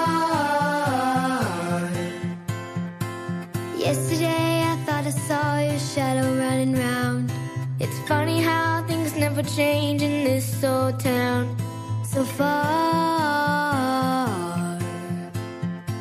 Yesterday 3.77 4.63
I 4.71 4.75
thought 4.87 5.05
I 5.05 5.11
saw 5.11 5.59
your 5.59 5.77
shadow 5.77 6.35
running 6.35 6.73
round. 6.73 7.31
It's 7.79 7.99
funny 8.07 8.41
how 8.41 8.83
things 8.87 9.15
never 9.15 9.43
change 9.43 10.01
in 10.01 10.23
this 10.23 10.63
old 10.63 10.99
town. 10.99 11.55
So 12.03 12.23
far 12.23 12.49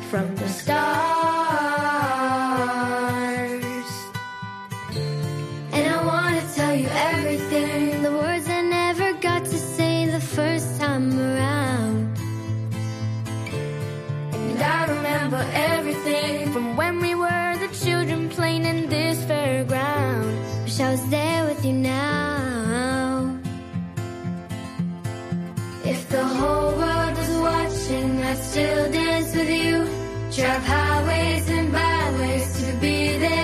from 0.09 0.35
the 0.37 0.47
start. 0.49 1.22
from 16.53 16.77
when 16.77 16.99
we 16.99 17.15
were 17.15 17.57
the 17.57 17.67
children 17.73 18.29
playing 18.29 18.65
in 18.65 18.87
this 18.87 19.17
fairground. 19.25 20.63
Wish 20.63 20.79
I 20.79 20.91
was 20.91 21.09
there 21.09 21.45
with 21.45 21.65
you 21.65 21.73
now. 21.73 23.39
If 25.83 26.07
the 26.09 26.23
whole 26.23 26.71
world 26.81 27.17
was 27.17 27.33
watching, 27.39 28.23
I'd 28.23 28.37
still 28.37 28.91
dance 28.91 29.35
with 29.35 29.49
you. 29.49 29.87
Drive 30.35 30.63
highways 30.63 31.49
and 31.49 31.71
byways 31.71 32.65
to 32.65 32.73
be 32.79 33.17
there. 33.17 33.42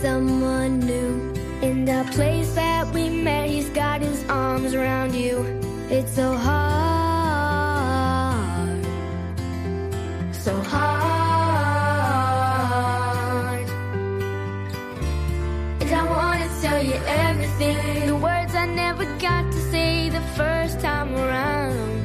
Someone 0.00 0.80
new. 0.80 1.32
In 1.60 1.84
the 1.84 2.08
place 2.12 2.54
that 2.54 2.90
we 2.94 3.10
met, 3.10 3.50
he's 3.50 3.68
got 3.70 4.00
his 4.00 4.24
arms 4.28 4.72
around 4.74 5.14
you. 5.14 5.44
It's 5.90 6.14
so 6.14 6.34
hard, 6.34 7.26
so 10.32 10.54
hard. 10.72 11.20
And 15.80 15.90
I 16.00 16.02
wanna 16.14 16.48
tell 16.62 16.82
you 16.82 16.98
everything, 17.28 18.06
the 18.06 18.16
words 18.16 18.54
I 18.54 18.66
never 18.66 19.04
got 19.18 19.52
to 19.52 19.60
say 19.70 20.08
the 20.08 20.22
first 20.38 20.80
time 20.80 21.14
around. 21.14 22.00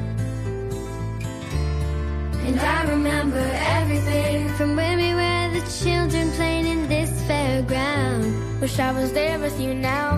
And 2.45 2.59
I 2.59 2.89
remember 2.89 3.45
everything 3.79 4.49
from 4.57 4.75
when 4.75 4.97
we 4.97 5.13
were 5.13 5.35
the 5.55 5.63
children 5.83 6.31
playing 6.33 6.67
in 6.67 6.87
this 6.89 7.04
fairground. 7.27 8.61
Wish 8.61 8.79
I 8.79 8.91
was 8.91 9.11
there 9.13 9.39
with 9.39 9.59
you 9.59 9.73
now. 9.73 10.11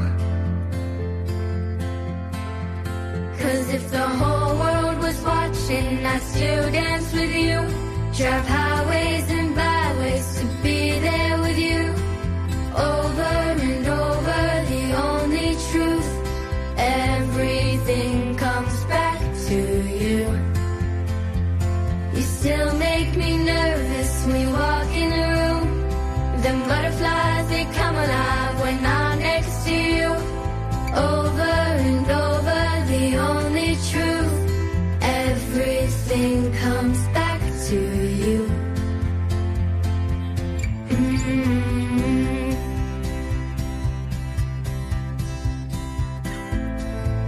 Cause 3.40 3.74
if 3.74 3.90
the 3.92 4.08
whole 4.20 4.54
world 4.64 4.98
was 5.00 5.18
watching, 5.24 6.06
I'd 6.06 6.22
still 6.22 6.72
dance 6.72 7.14
with 7.14 7.34
you. 7.36 7.60
Drive 8.18 8.48
highways 8.48 9.30
and 9.30 9.56
byways 9.56 10.40
to 10.40 10.46
be 10.64 11.00
there 11.00 11.37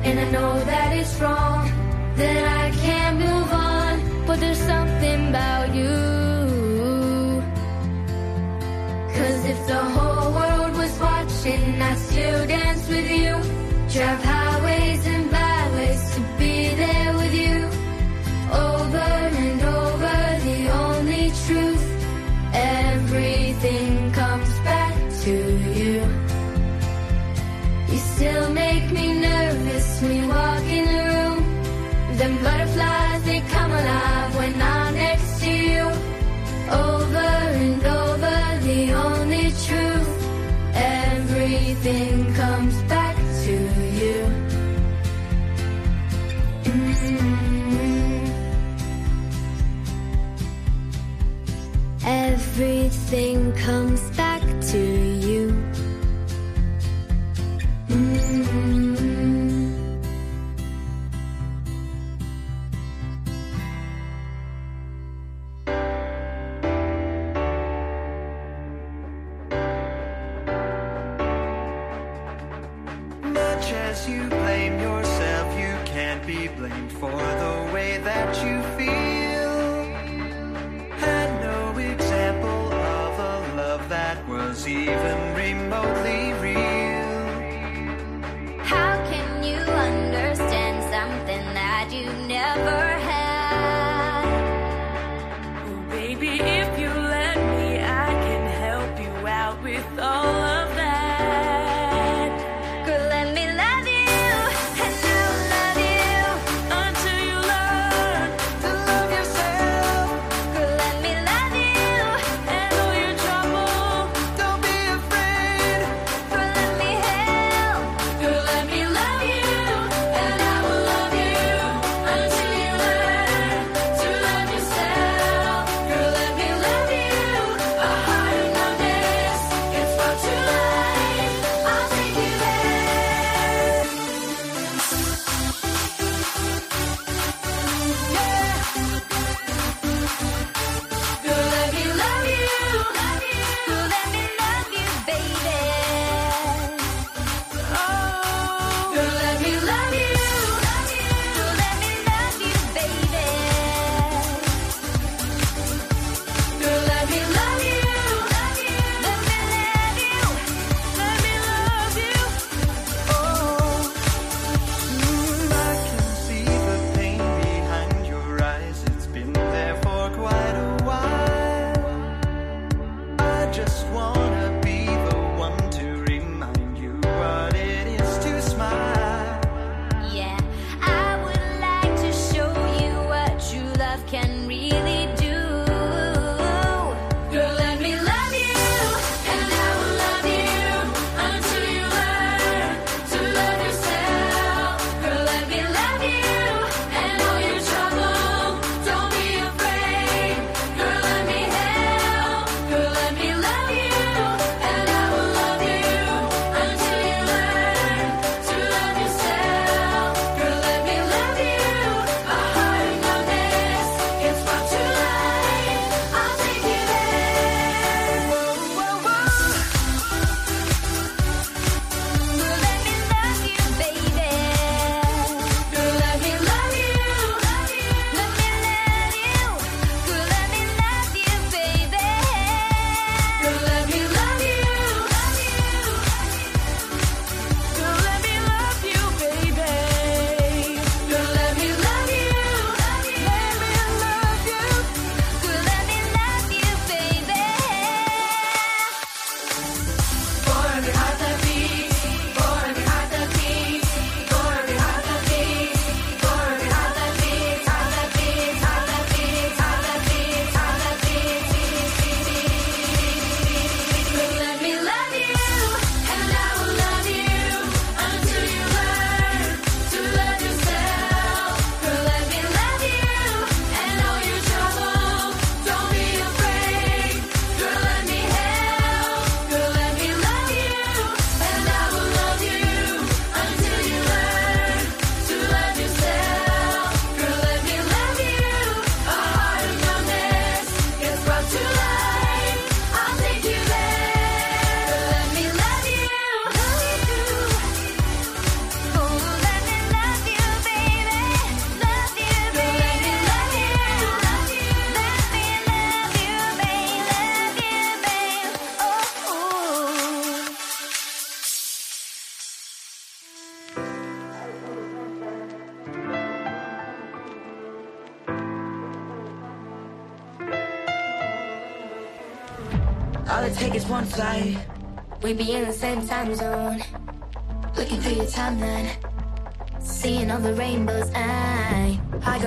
And 0.04 0.20
I 0.20 0.32
know 0.32 0.60
that 0.72 0.98
it's 0.98 1.20
wrong, 1.20 1.66
that 2.16 2.44
I 2.64 2.72
can't 2.78 3.18
move 3.20 3.52
on, 3.52 4.26
but 4.26 4.40
there's 4.40 4.58
something 4.58 5.30
about 5.30 5.76
you. 5.76 5.96
Cause 9.16 9.46
if 9.54 9.60
the 9.68 9.84
whole 9.96 10.32
world 10.34 10.78
was 10.78 11.00
watching, 11.00 11.82
I'd 11.82 11.98
still 11.98 12.48
dance 12.48 12.88
with 12.88 13.10
you. 13.12 13.34
Drive 13.94 14.24
highways 14.24 14.39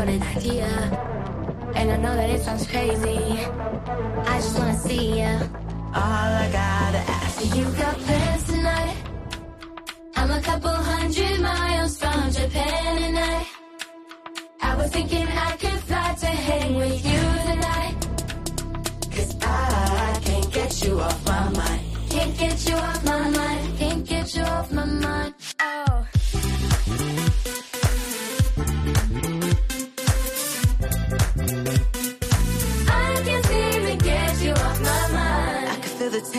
got 0.04 0.14
an 0.14 0.22
idea. 0.36 0.68
And 1.76 1.92
I 1.92 1.96
know 1.96 2.14
that 2.16 2.30
it 2.30 2.42
sounds 2.42 2.66
crazy. 2.66 3.20
I 4.32 4.36
just 4.42 4.58
wanna 4.58 4.76
see 4.76 5.18
ya. 5.20 5.38
All 5.94 6.30
I 6.44 6.48
gotta 6.60 7.02
ask 7.18 7.56
You 7.56 7.64
got 7.82 7.96
plans 8.04 8.44
tonight? 8.44 8.96
I'm 10.16 10.30
a 10.30 10.40
couple 10.40 10.70
hundred 10.70 11.40
miles 11.40 11.98
from 12.00 12.30
Japan 12.32 13.02
and 13.08 13.18
I 13.18 13.46
I 14.62 14.76
was 14.76 14.90
thinking 14.90 15.26
I 15.46 15.50
could 15.62 15.80
fly 15.88 16.14
to 16.22 16.30
hang 16.48 16.74
with 16.74 16.98
you 17.10 17.22
tonight 17.48 17.94
Cause 19.14 19.32
I 19.42 20.20
can't 20.24 20.52
get 20.52 20.84
you 20.84 21.00
off 21.00 21.26
my 21.26 21.48
mind. 21.60 21.82
Can't 22.10 22.34
get 22.38 22.68
you 22.68 22.76
off 22.76 23.04
my 23.04 23.30
mind 23.30 23.78
Can't 23.78 24.04
get 24.06 24.34
you 24.34 24.42
off 24.42 24.72
my 24.72 24.84
mind 24.84 25.34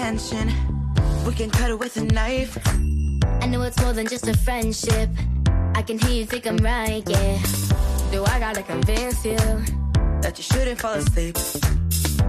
We 0.03 1.33
can 1.33 1.49
cut 1.49 1.69
it 1.69 1.79
with 1.79 1.95
a 1.95 2.03
knife. 2.03 2.57
I 3.41 3.47
know 3.47 3.61
it's 3.61 3.81
more 3.81 3.93
than 3.93 4.05
just 4.05 4.27
a 4.27 4.35
friendship. 4.37 5.09
I 5.75 5.81
can 5.81 5.97
hear 5.97 6.11
you 6.11 6.25
think 6.25 6.45
I'm 6.45 6.57
right, 6.57 7.01
yeah. 7.07 7.41
Do 8.11 8.25
I 8.25 8.37
gotta 8.37 8.63
convince 8.63 9.23
you 9.23 9.37
that 10.21 10.33
you 10.37 10.43
shouldn't 10.43 10.81
fall 10.81 10.95
asleep? 10.95 11.37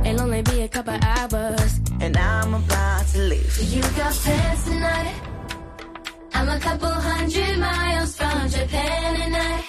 It'll 0.04 0.20
only 0.20 0.42
be 0.42 0.62
a 0.62 0.68
couple 0.68 0.94
hours, 1.02 1.80
and 2.00 2.16
I'm 2.16 2.54
about 2.54 3.06
to 3.08 3.18
leave. 3.18 3.58
You 3.74 3.82
got 3.82 4.12
plans 4.22 4.64
tonight? 4.64 5.14
I'm 6.32 6.48
a 6.48 6.60
couple 6.60 6.90
hundred 6.90 7.58
miles 7.58 8.16
from 8.16 8.48
Japan, 8.50 9.20
and 9.20 9.34
I, 9.36 9.64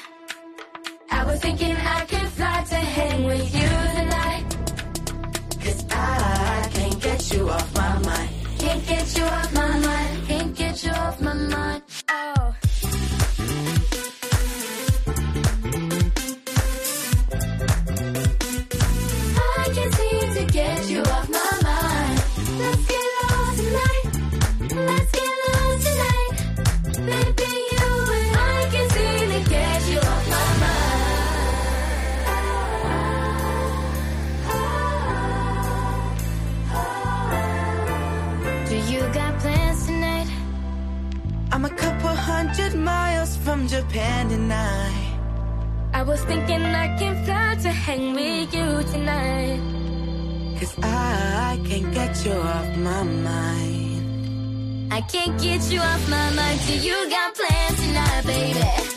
I 1.10 1.26
was 1.26 1.40
thinking 1.40 1.76
I 1.76 2.06
could 2.06 2.30
fly 2.38 2.64
to 2.70 2.76
hang 2.76 3.24
with 3.24 3.56
you 3.56 3.70
tonight. 3.98 4.46
Cause 5.64 5.86
I 5.90 6.70
can't 6.72 6.85
get 7.06 7.34
you 7.34 7.50
off 7.50 7.76
my 7.76 8.00
mind. 8.00 8.30
Can't 8.58 8.88
get 8.88 9.18
you 9.18 9.24
off 9.24 9.54
my 9.54 9.80
mind. 9.80 10.28
Can't 10.28 10.56
get 10.56 10.84
you 10.84 10.92
off 10.92 11.22
my 11.22 11.34
mind. 11.34 12.05
Japan 43.76 44.30
tonight. 44.30 45.20
I 45.94 46.02
was 46.02 46.22
thinking 46.24 46.64
I 46.64 46.98
can 46.98 47.26
fly 47.26 47.58
to 47.62 47.70
hang 47.70 48.14
with 48.14 48.56
you 48.56 48.70
tonight. 48.94 49.60
Cause 50.58 50.74
I 50.82 51.60
can't 51.68 51.94
get 51.94 52.26
you 52.26 52.32
off 52.32 52.78
my 52.78 53.04
mind. 53.04 54.94
I 54.94 55.02
can't 55.02 55.36
get 55.42 55.70
you 55.70 55.82
off 55.82 56.10
my 56.10 56.30
mind 56.32 56.60
till 56.62 56.82
you 56.88 57.10
got 57.10 57.36
plans 57.36 57.78
tonight, 57.86 58.24
baby. 58.26 58.95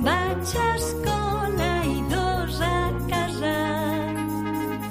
Vaig 0.00 0.56
a 0.56 0.74
escola 0.74 1.70
i 1.84 1.98
dos 2.08 2.60
a 2.64 2.90
casa. 3.10 3.56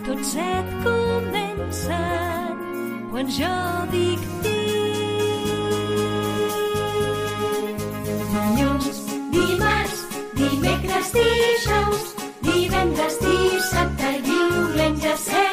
Tots 0.05 0.33
set 0.33 0.67
comencen 0.85 2.61
quan 3.11 3.27
jo 3.37 3.55
dic 3.93 4.21
tic. 4.43 4.59
Dilluns, 8.33 8.99
dimarts, 9.33 9.97
dimecres, 10.37 11.07
dijous, 11.17 12.05
divendres, 12.45 13.17
dissabte, 13.25 14.13
diumenge, 14.29 15.17
set. 15.25 15.50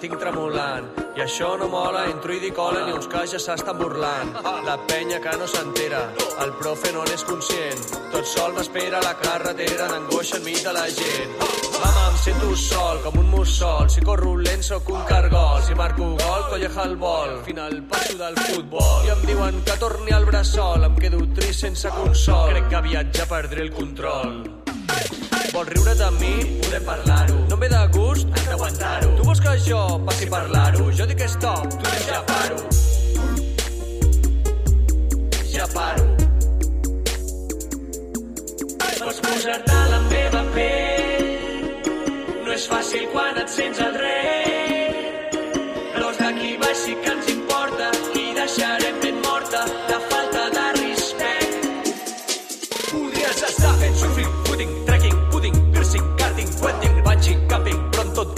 Tinc 0.00 0.16
tremolant, 0.20 0.86
i 1.16 1.22
això 1.24 1.54
no 1.60 1.68
mola, 1.70 2.04
entro 2.10 2.32
i 2.34 2.40
dic 2.42 2.58
hola, 2.58 2.84
ni 2.86 2.94
uns 2.96 3.06
caixes 3.10 3.44
s'estan 3.46 3.78
burlant. 3.78 4.32
La 4.66 4.76
penya 4.88 5.20
que 5.22 5.34
no 5.38 5.46
s'entera, 5.50 6.00
el 6.44 6.54
profe 6.60 6.92
no 6.94 7.04
n'és 7.08 7.24
conscient, 7.28 7.84
tot 8.12 8.26
sol 8.26 8.54
m'espera 8.56 9.02
la 9.04 9.14
carretera, 9.20 9.90
n'angoixa 9.92 10.40
enmig 10.40 10.62
de 10.64 10.72
la 10.76 10.86
gent. 10.96 11.36
Mama, 11.74 12.08
em 12.10 12.18
sento 12.22 12.56
sol, 12.56 13.02
com 13.04 13.20
un 13.20 13.30
mussol, 13.34 13.90
si 13.90 14.02
corro 14.06 14.34
lent 14.40 14.62
sóc 14.64 14.88
un 14.94 15.04
cargol, 15.10 15.62
si 15.66 15.74
marco 15.74 16.10
gol, 16.16 16.48
colleja 16.50 16.88
el 16.88 16.96
vol, 16.96 17.38
final 17.44 17.80
passo 17.90 18.18
del 18.18 18.36
futbol. 18.48 19.06
I 19.06 19.14
em 19.14 19.24
diuen 19.28 19.62
que 19.66 19.78
torni 19.82 20.16
al 20.16 20.28
bressol, 20.30 20.86
em 20.90 20.98
quedo 21.02 21.22
trist 21.34 21.66
sense 21.66 21.94
consol, 22.00 22.52
crec 22.54 22.68
que 22.70 22.82
aviat 22.82 23.16
ja 23.16 23.28
perdré 23.30 23.66
el 23.68 23.74
control. 23.74 24.53
Vols 25.54 25.68
riure 25.70 25.92
de 25.94 26.06
mi? 26.18 26.32
Podem 26.62 26.82
parlar-ho. 26.82 27.34
No 27.48 27.54
em 27.54 27.60
ve 27.60 27.68
de 27.70 27.82
gust? 27.94 28.30
Has 28.34 28.46
d'aguantar-ho. 28.48 29.10
Tu 29.18 29.26
vols 29.28 29.42
que 29.44 29.52
jo 29.66 29.82
passi 30.08 30.26
a 30.26 30.30
parlar-ho? 30.32 30.86
Jo 30.98 31.06
dic 31.06 31.22
stop, 31.30 31.68
tu 31.70 31.84
dius 31.84 32.08
ja 32.08 32.18
paro. 32.30 32.56
Ja 35.52 35.68
paro. 35.76 36.08
Pots 38.98 39.22
posar-te 39.28 39.78
la 39.94 40.02
meva 40.10 40.44
pell. 40.58 41.64
No 42.42 42.56
és 42.58 42.66
fàcil 42.74 43.06
quan 43.14 43.42
et 43.44 43.58
sents 43.58 43.84
el 43.86 43.98
rei. 44.02 44.88
Però 45.38 46.10
els 46.10 46.18
d'aquí 46.24 46.56
baix 46.64 46.82
sí 46.82 46.98
que 47.06 47.13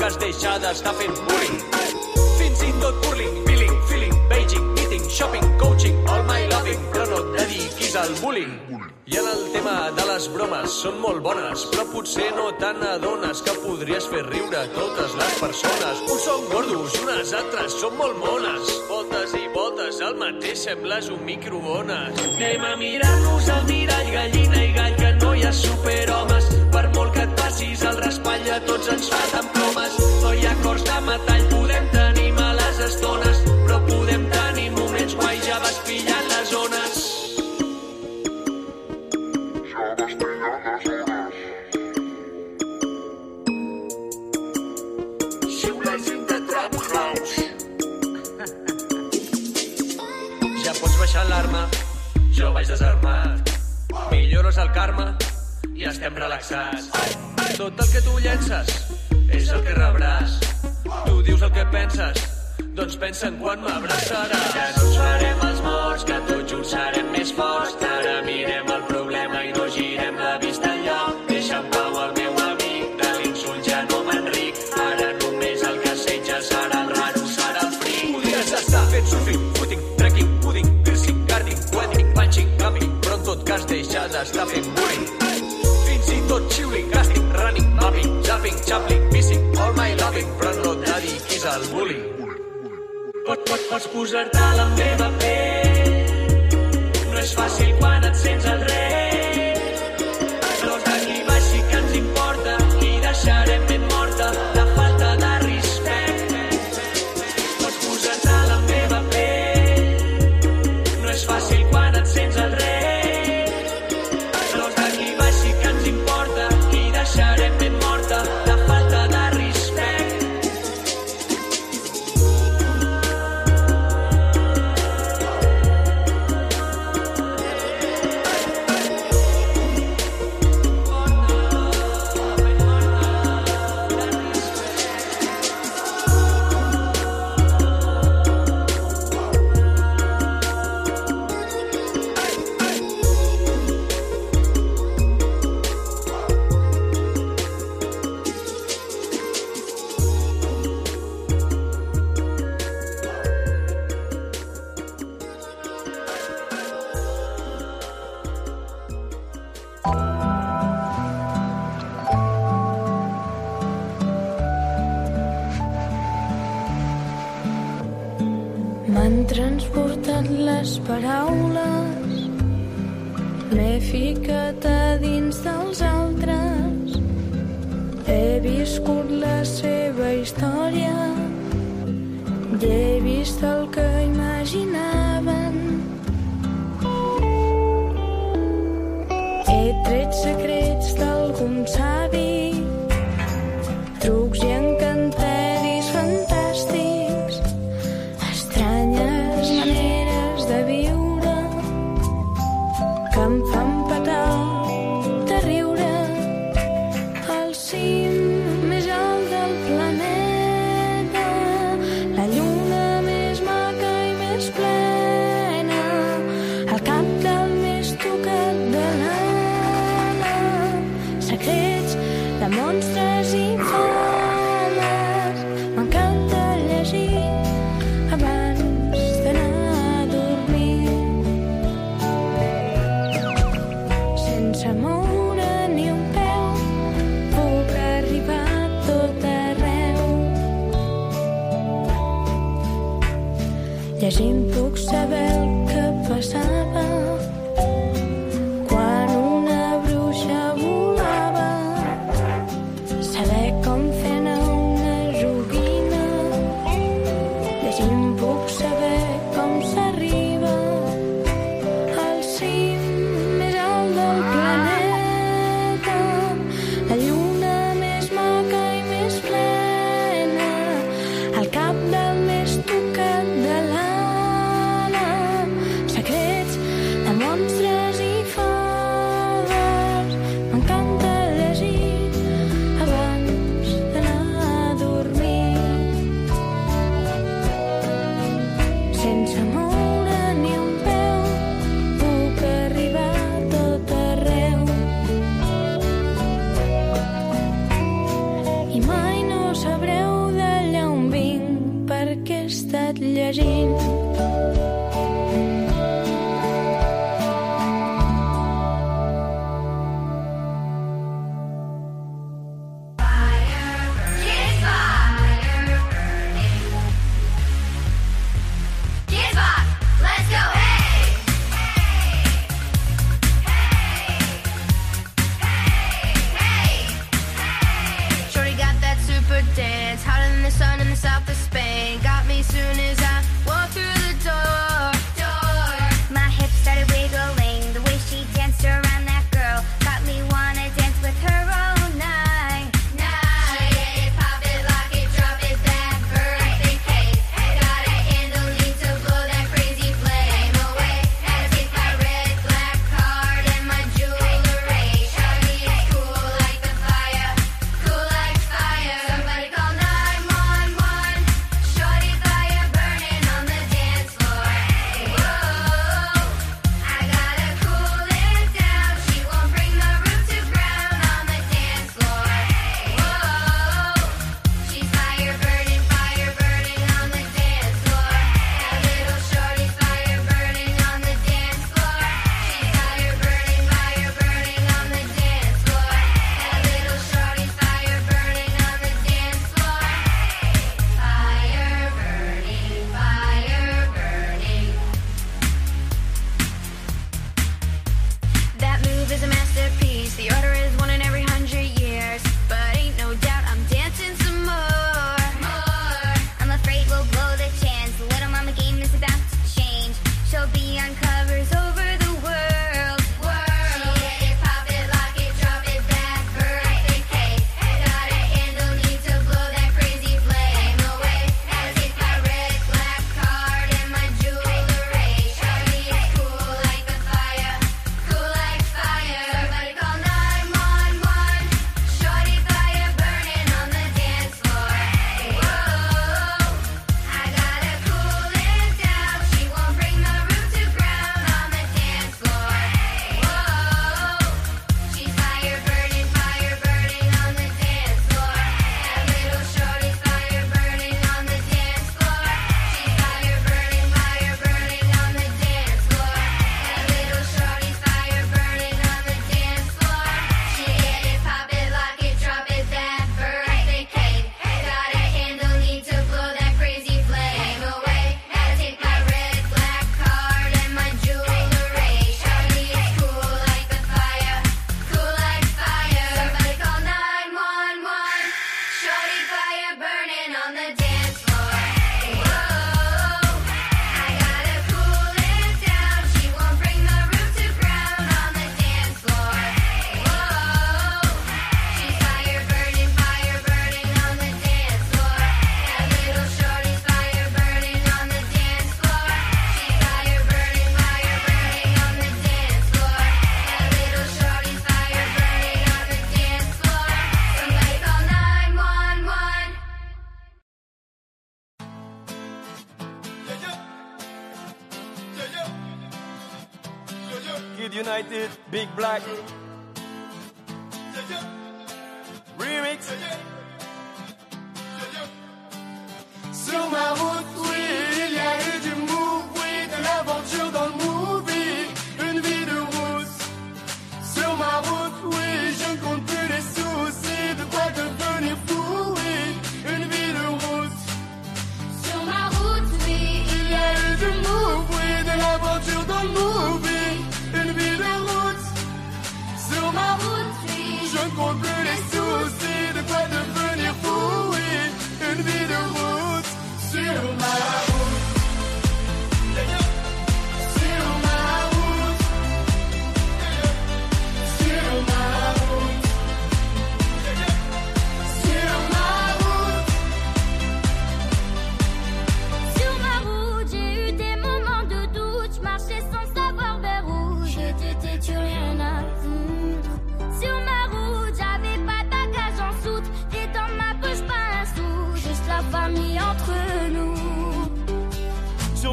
però 0.07 0.15
en 0.15 0.19
tot 0.19 0.19
cas 0.19 0.19
deixa 0.19 0.59
d'estar 0.59 0.95
fent 0.95 1.17
bullying. 1.27 1.59
Fins 2.39 2.63
i 2.63 2.73
tot 2.81 2.95
burling, 3.03 3.45
feeling, 3.47 3.77
feeling, 3.89 4.15
beijing, 4.31 4.67
meeting, 4.75 5.09
shopping, 5.09 5.43
coaching, 5.59 5.97
all 6.09 6.23
my 6.25 6.47
loving, 6.49 6.81
però 6.93 7.07
no 7.11 7.17
et 7.17 7.39
dediquis 7.39 7.97
al 7.97 8.15
bullying. 8.21 8.53
I 9.07 9.17
en 9.19 9.27
el 9.27 9.53
tema 9.53 9.91
de 9.95 10.05
les 10.07 10.29
bromes 10.35 10.71
són 10.83 10.99
molt 11.01 11.23
bones, 11.23 11.65
però 11.71 11.87
potser 11.93 12.33
no 12.37 12.51
te 12.59 12.73
n'adones 12.75 13.43
que 13.43 13.55
podries 13.63 14.07
fer 14.11 14.23
riure 14.27 14.65
totes 14.75 15.15
les 15.15 15.39
persones. 15.41 16.03
Uns 16.11 16.27
són 16.27 16.47
gordos 16.51 16.95
i 16.95 17.03
unes 17.07 17.33
altres 17.41 17.79
són 17.81 17.97
molt 17.99 18.19
mones. 18.19 18.75
Voltes 18.91 19.35
i 19.39 19.47
voltes, 19.55 20.03
el 20.03 20.19
mateix 20.23 20.67
sembles 20.67 21.11
un 21.11 21.23
microones. 21.27 22.23
Anem 22.27 22.67
a 22.67 22.77
mirar-nos 22.83 23.51
al 23.55 23.67
mirall, 23.71 24.13
gallina 24.15 24.63
i 24.63 24.73
gall, 24.75 24.97
que 25.03 25.13
no 25.23 25.35
hi 25.35 25.47
ha 25.47 25.55
superhomes. 25.55 26.66
Passis 27.57 27.83
el 27.89 27.97
raspall, 27.97 28.43
a 28.53 28.57
tots 28.69 28.89
ens 28.93 29.07
fa 29.09 29.19
tan 29.33 29.47
plomes. 29.55 29.95
No 30.21 30.33
hi 30.37 30.43
ha 30.45 30.51
cors 30.61 30.83
de 30.85 30.97
metall, 31.07 31.45
podem 31.49 31.87
tenir 31.95 32.27
males 32.37 32.81
estones, 32.85 33.39
però 33.49 33.79
podem 33.87 34.27
tenir 34.35 34.67
moments 34.75 35.15
guai, 35.17 35.39
ja 35.41 35.57
vas 35.63 35.79
pillant 35.87 36.29
les 36.35 36.51
zones. 36.53 36.99
Xiulets 45.57 46.11
in 46.13 46.27
the 46.29 46.39
trap 46.51 46.77
house. 46.93 47.39
Ja 50.61 50.77
pots 50.83 51.01
baixar 51.01 51.25
l'arma, 51.33 51.65
jo 52.37 52.53
vaig 52.53 52.69
desarmat. 52.69 53.57
Millores 54.13 54.61
el 54.61 54.77
karma 54.77 55.15
i 55.77 55.85
estem 55.85 56.15
relaxats. 56.17 56.89
Tot 57.57 57.81
el 57.85 57.93
que 57.93 58.03
tu 58.05 58.17
llences 58.25 58.73
és 59.37 59.53
el 59.53 59.63
que 59.67 59.77
rebràs. 59.77 60.39
Tu 61.07 61.23
dius 61.29 61.45
el 61.45 61.53
que 61.53 61.67
penses, 61.75 62.27
doncs 62.79 62.99
pensa 63.03 63.31
en 63.31 63.39
quan 63.43 63.65
m'abraçaràs. 63.65 64.51
Ja 64.57 64.69
no 64.79 64.93
farem 64.97 65.49
els 65.51 65.65
morts, 65.69 66.07
que 66.09 66.21
tots 66.33 66.53
junts 66.53 66.77
serem 66.77 67.11
més 67.17 67.33
forts. 67.37 67.77
Ara 67.97 68.21
mirem 68.29 68.65
el 68.65 68.81
problema 68.81 68.96
Pot, 93.47 93.61
pot, 93.61 93.67
pots 93.71 93.87
posar-te 93.93 94.39
a 94.43 94.55
la 94.59 94.65
meva 94.75 95.07
pell. 95.21 96.57
No 97.13 97.21
és 97.21 97.35
fàcil 97.39 97.77
quan 97.79 98.07
et 98.09 98.19
sents 98.19 98.49
el 98.51 98.56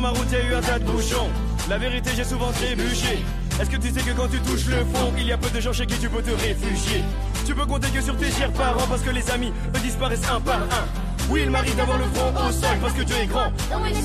ma 0.03 0.09
route, 0.09 0.33
a 0.33 0.41
eu 0.43 0.53
un 0.53 0.61
tas 0.61 0.79
de 0.79 0.83
bouchons. 0.83 1.29
La 1.69 1.77
vérité, 1.77 2.11
j'ai 2.15 2.25
souvent 2.25 2.51
trébuché. 2.51 3.23
Est-ce 3.59 3.69
que 3.69 3.77
tu 3.77 3.89
sais 3.89 4.01
que 4.01 4.11
quand 4.11 4.27
tu 4.27 4.39
touches 4.41 4.65
le 4.65 4.83
fond, 4.93 5.13
il 5.17 5.25
y 5.25 5.31
a 5.31 5.37
peu 5.37 5.49
de 5.49 5.61
gens 5.61 5.71
chez 5.71 5.85
qui 5.85 5.97
tu 5.97 6.09
peux 6.09 6.21
te 6.21 6.31
réfugier? 6.31 7.03
Tu 7.45 7.55
peux 7.55 7.65
compter 7.65 7.87
que 7.87 8.01
sur 8.01 8.17
tes 8.17 8.29
chers 8.29 8.51
parents, 8.51 8.85
parce 8.89 9.01
que 9.01 9.11
les 9.11 9.29
amis, 9.31 9.53
disparaissent 9.81 10.29
un 10.29 10.41
par 10.41 10.59
un. 10.59 10.85
Oui, 11.29 11.43
il 11.45 11.51
m'arrive 11.51 11.77
d'avoir 11.77 11.97
le 11.97 12.05
front 12.13 12.33
au 12.35 12.51
sol, 12.51 12.77
parce 12.81 12.93
que 12.93 13.03
Dieu 13.03 13.15
est 13.15 13.27
grand. 13.27 13.49
Dans 13.71 13.79
ma 13.79 13.87
route, 13.87 14.03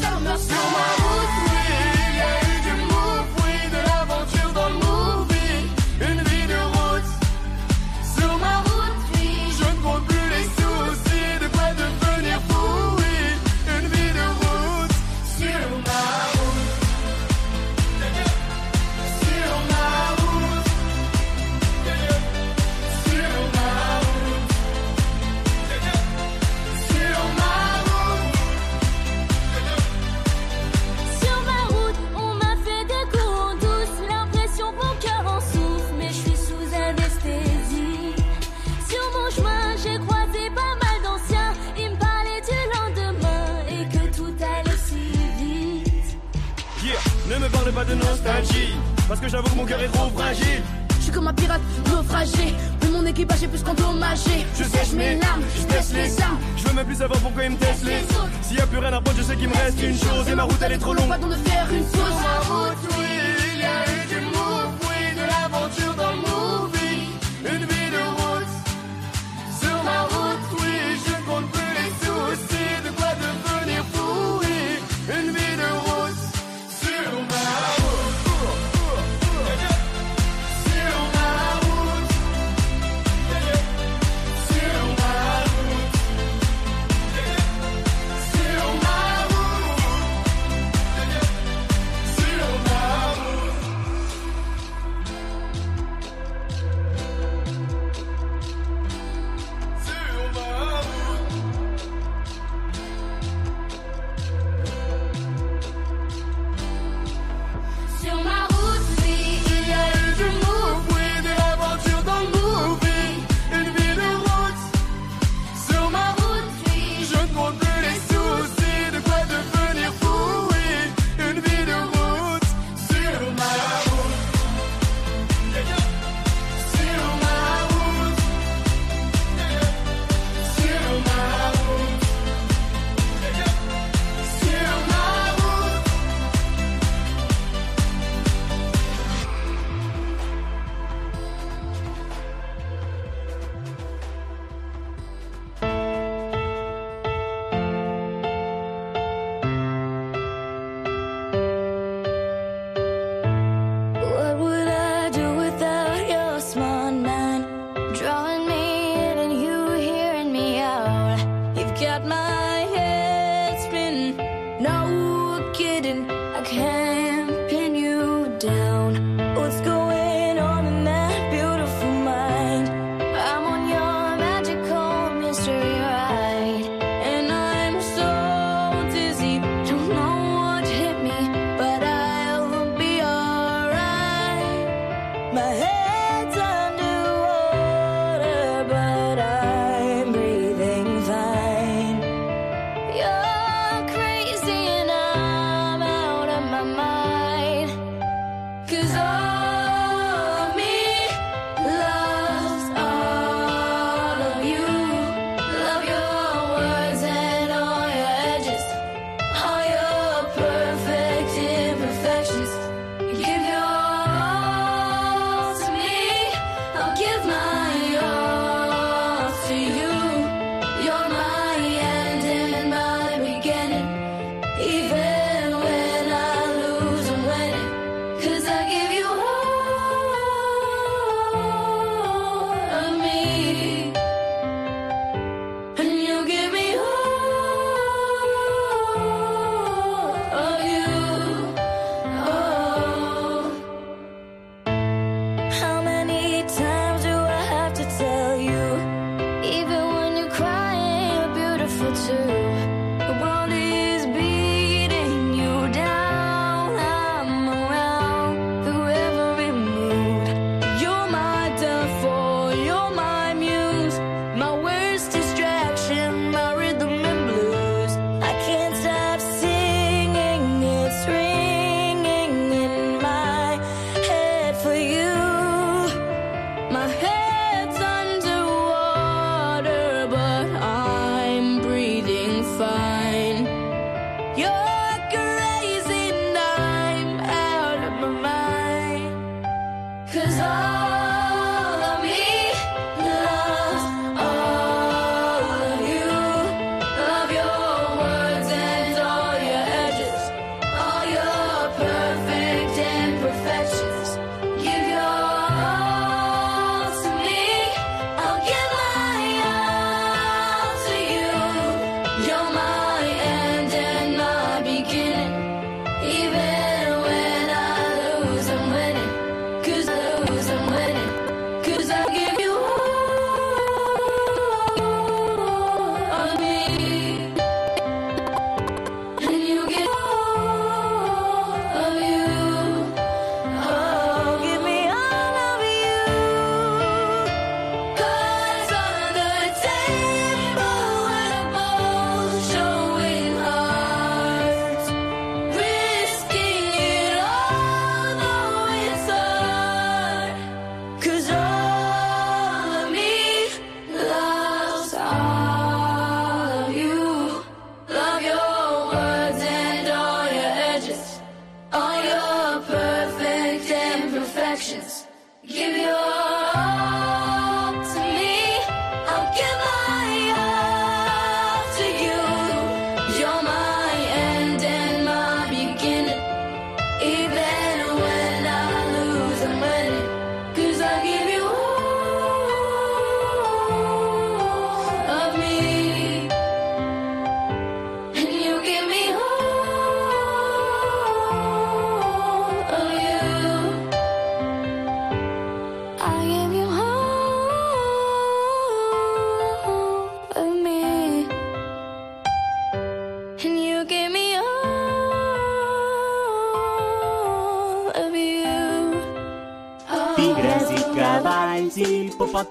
Parce 49.08 49.20
que 49.20 49.28
j'avoue 49.28 49.48
que 49.50 49.56
mon 49.56 49.64
cœur 49.64 49.80
est 49.80 49.88
trop 49.88 50.10
fragile. 50.10 50.62
Je 50.98 51.04
suis 51.04 51.12
comme 51.12 51.28
un 51.28 51.34
pirate 51.34 51.60
naufragé, 51.86 52.54
mais 52.82 52.88
mon 52.88 53.06
équipage 53.06 53.42
est 53.42 53.48
plus 53.48 53.62
qu'endommagé. 53.62 54.46
Je 54.56 54.64
sèche 54.64 54.92
mes 54.92 55.16
larmes, 55.16 55.42
je 55.56 55.62
teste 55.62 55.94
les 55.94 56.20
armes. 56.20 56.38
Je 56.56 56.64
veux 56.64 56.74
même 56.74 56.86
plus 56.86 56.96
savoir 56.96 57.18
pourquoi 57.20 57.44
ils 57.44 57.50
me 57.50 57.56
testent 57.56 57.84
les 57.84 58.02
autres. 58.16 58.28
S'il 58.42 58.58
y 58.58 58.60
a 58.60 58.66
plus 58.66 58.78
rien 58.78 58.92
à 58.92 59.00
prendre, 59.00 59.16
je 59.16 59.22
sais 59.22 59.36
qu'il 59.36 59.48
me 59.48 59.54
reste 59.54 59.82
une 59.82 59.96
chose. 59.96 60.28
Et 60.28 60.34
ma 60.34 60.42
route 60.42 60.58
elle 60.60 60.72
est 60.72 60.78
trop 60.78 60.94
longue. 60.94 61.08
Pas 61.08 61.18
de 61.18 61.34
faire 61.34 61.66
une 61.72 61.84
pause. 61.84 62.97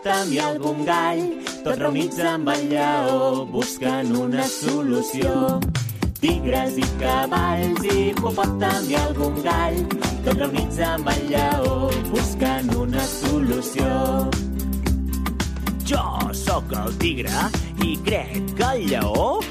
Hipopòtam 0.08 0.32
i 0.32 0.40
algun 0.40 0.86
gall, 0.86 1.22
tots 1.64 1.80
reunits 1.82 2.20
amb 2.24 2.48
el 2.50 2.62
lleó 2.72 3.46
buscant 3.52 4.16
una 4.16 4.46
solució. 4.48 5.60
Tigres 6.22 6.78
i 6.78 6.86
cavalls, 7.02 7.84
hipopòtam 7.84 8.88
i 8.88 8.96
algun 8.96 9.36
gall, 9.44 9.82
tots 10.24 10.40
reunits 10.40 10.80
amb 10.80 11.10
el 11.12 11.28
lleó 11.28 11.92
buscant 12.08 12.72
una 12.76 13.04
solució. 13.04 13.92
Jo 15.84 16.32
sóc 16.34 16.72
el 16.72 16.96
tigre 17.04 17.52
i 17.84 17.98
crec 18.08 18.56
que 18.56 18.72
el 18.72 18.88
lleó 18.88 19.42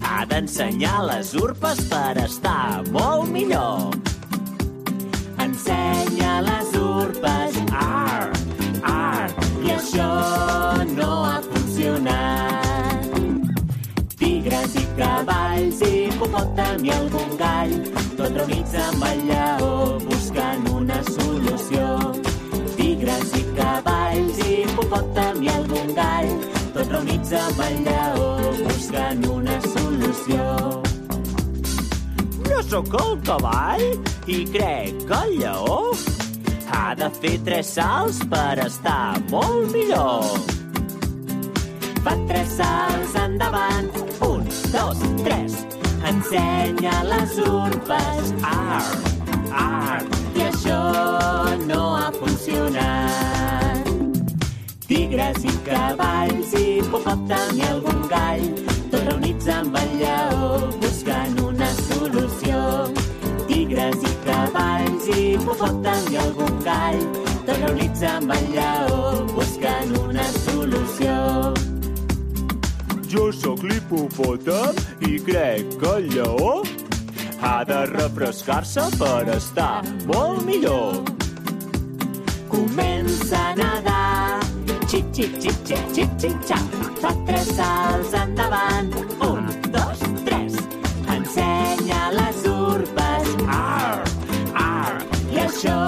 ha 0.00 0.24
d'ensenyar 0.24 1.04
les 1.12 1.34
urpes 1.34 1.84
per 1.92 2.16
estar 2.24 2.82
molt 2.90 3.28
millor. 3.28 4.05
El 18.94 19.22
lleó 19.26 19.98
buscant 20.04 20.68
una 20.70 21.02
solució. 21.02 21.86
Tigres 22.76 23.32
i 23.34 23.42
cavalls, 23.56 24.38
hipopòtam 24.46 25.42
i 25.42 25.48
algun 25.50 25.94
gall, 25.96 26.30
tots 26.74 26.90
reunits 26.92 27.32
amb 27.40 27.62
el 27.66 27.78
lleó 27.86 28.28
buscant 28.62 29.24
una 29.32 29.60
solució. 29.66 30.46
Jo 32.46 32.62
sóc 32.70 32.94
el 33.00 33.16
cavall 33.26 33.86
i 34.26 34.44
crec 34.54 35.02
que 35.08 35.22
el 35.26 35.38
lleó 35.40 35.80
ha 36.72 36.94
de 36.94 37.10
fer 37.20 37.36
tres 37.44 37.74
salts 37.78 38.22
per 38.30 38.58
estar 38.66 39.16
molt 39.30 39.72
millor. 39.74 40.30
Fa 42.06 42.14
tres 42.28 42.58
salts 42.60 43.16
endavant, 43.18 43.90
un, 44.30 44.46
dos, 44.70 45.02
tres. 45.24 45.75
Ensenya 46.04 47.02
les 47.04 47.38
urpes, 47.38 48.32
ar, 48.42 48.82
ar, 49.52 50.02
i 50.36 50.44
això 50.46 50.80
no 51.66 51.82
ha 51.96 52.10
funcionat. 52.18 53.90
Tigres 54.86 55.42
i 55.42 55.54
cavalls, 55.66 56.52
hipopòtam 56.60 57.56
i 57.58 57.64
algun 57.70 58.04
gall, 58.12 58.44
tots 58.92 59.02
reunits 59.08 59.48
amb 59.56 59.80
el 59.82 59.96
lleó 60.02 60.70
buscant 60.84 61.40
una 61.48 61.72
solució. 61.80 62.62
Tigres 63.48 63.98
i 64.04 64.14
cavalls, 64.28 65.10
hipopòtam 65.16 66.12
i 66.12 66.22
algun 66.22 66.62
gall, 66.68 67.02
tots 67.42 67.60
reunits 67.64 68.06
amb 68.14 68.36
el 68.38 68.50
lleó 68.54 69.26
buscant 69.34 69.96
una 70.04 70.30
solució. 70.44 71.55
Jo 73.16 73.30
sóc 73.32 73.62
l'hipopòtam 73.64 74.76
i 75.08 75.16
crec 75.24 75.70
que 75.80 75.92
el 75.98 76.08
lleó 76.12 76.50
ha 77.40 77.62
de 77.64 77.78
refrescar-se 77.88 78.82
per 79.00 79.22
estar 79.32 79.80
molt 80.10 80.42
millor. 80.44 80.98
Comença 82.52 83.40
a 83.40 83.54
nedar, 83.56 84.44
xip, 84.90 85.08
xip, 85.16 85.38
xip, 85.40 85.64
xip, 85.70 85.86
xip, 85.96 86.12
xip, 86.20 86.44
xap. 86.50 86.76
Fa 87.00 87.14
tres 87.30 87.48
salts 87.56 88.12
endavant, 88.20 88.92
un, 89.30 89.48
dos, 89.72 90.04
tres. 90.28 90.60
Ensenya 91.16 92.02
les 92.18 92.44
urpes, 92.52 93.34
ar, 93.48 94.04
ar, 94.66 94.94
i 95.32 95.40
això 95.46 95.80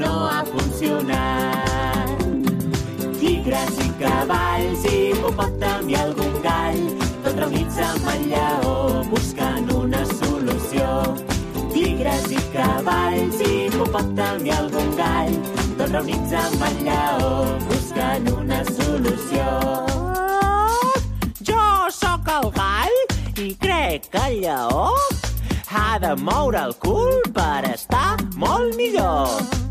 no 0.00 0.16
ha 0.32 0.40
funcionat. 0.48 2.28
Tigres 3.20 3.82
i 3.84 3.90
cavalls, 4.00 4.88
i 4.94 5.08
reunits 5.18 5.67
amb 7.98 8.08
el 8.12 8.24
lleó 8.30 9.04
buscant 9.10 9.70
una 9.74 10.04
solució. 10.06 10.86
Tigres 11.72 12.26
i 12.30 12.40
cavalls, 12.52 13.40
hipopòtam 13.42 14.46
i 14.46 14.52
algun 14.54 14.90
gall, 14.98 15.36
tots 15.78 15.92
reunits 15.92 16.34
amb 16.42 16.64
el 16.68 16.80
lleó 16.86 17.30
buscant 17.66 18.30
una 18.34 18.62
solució. 18.70 19.46
Jo 21.50 21.62
sóc 22.00 22.32
el 22.38 22.50
gall 22.58 22.98
i 23.44 23.52
crec 23.66 24.10
que 24.12 24.26
el 24.30 24.40
lleó 24.46 24.90
ha 25.70 25.98
de 26.02 26.14
moure 26.22 26.66
el 26.68 26.76
cul 26.82 27.22
per 27.34 27.64
estar 27.72 28.16
molt 28.36 28.76
millor. 28.76 29.67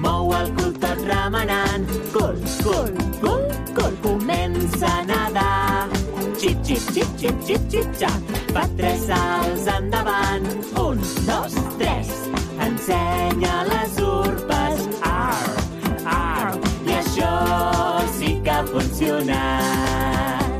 Mou 0.00 0.32
el 0.32 0.48
cul 0.56 0.72
tot 0.80 1.00
remenant, 1.08 1.84
cul, 2.12 2.36
cul, 2.64 2.92
cul, 3.20 3.42
cul, 3.76 3.94
comença 4.02 4.88
a 4.88 5.04
nedar. 5.04 5.88
Xip, 6.40 6.56
xip, 6.64 6.82
xip, 6.94 7.08
xip, 7.20 7.36
xip, 7.46 7.62
xip, 7.72 7.86
xap. 8.00 8.20
Fa 8.54 8.64
tres 8.78 9.00
salts 9.10 9.66
endavant, 9.76 10.46
un, 10.80 10.96
dos, 11.28 11.52
tres. 11.82 12.08
Ensenya 12.66 13.56
les 13.68 13.92
urpes, 14.04 14.78
ar, 15.04 15.50
ar, 16.14 16.56
i 16.88 16.90
això 17.02 17.34
sí 18.16 18.30
que 18.44 18.52
ha 18.56 18.64
funcionat. 18.72 20.50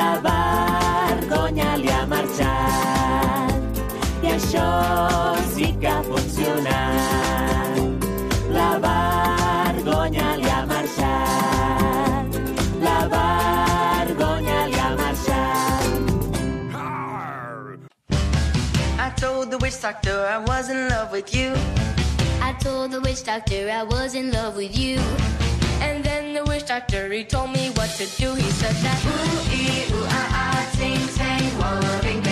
La 0.00 0.12
vergonya 0.24 1.70
li 1.84 1.90
ha 1.92 2.04
marxat, 2.08 3.52
i 4.24 4.26
això 4.38 4.68
sí 5.52 5.66
que 5.80 5.88
ha 5.92 6.00
funcionat. 6.08 7.09
Told 19.20 19.50
the 19.50 19.58
witch 19.58 19.78
doctor 19.82 20.24
I 20.24 20.38
was 20.38 20.70
in 20.70 20.88
love 20.88 21.12
with 21.12 21.34
you. 21.34 21.52
I 22.40 22.56
told 22.58 22.90
the 22.90 23.02
witch 23.02 23.22
doctor 23.22 23.68
I 23.70 23.82
was 23.82 24.14
in 24.14 24.32
love 24.32 24.56
with 24.56 24.74
you. 24.74 24.98
And 25.82 26.02
then 26.02 26.32
the 26.32 26.42
witch 26.44 26.66
doctor, 26.66 27.12
he 27.12 27.24
told 27.24 27.50
me 27.50 27.68
what 27.76 27.90
to 28.00 28.06
do. 28.16 28.34
He 28.34 28.50
said 28.50 28.74
that, 28.76 29.00
ooh, 29.04 29.54
ee, 29.54 29.92
ooh, 29.92 30.06
ah, 30.08 30.40
ah, 30.40 30.70
ting, 30.78 31.06
tang, 31.18 32.29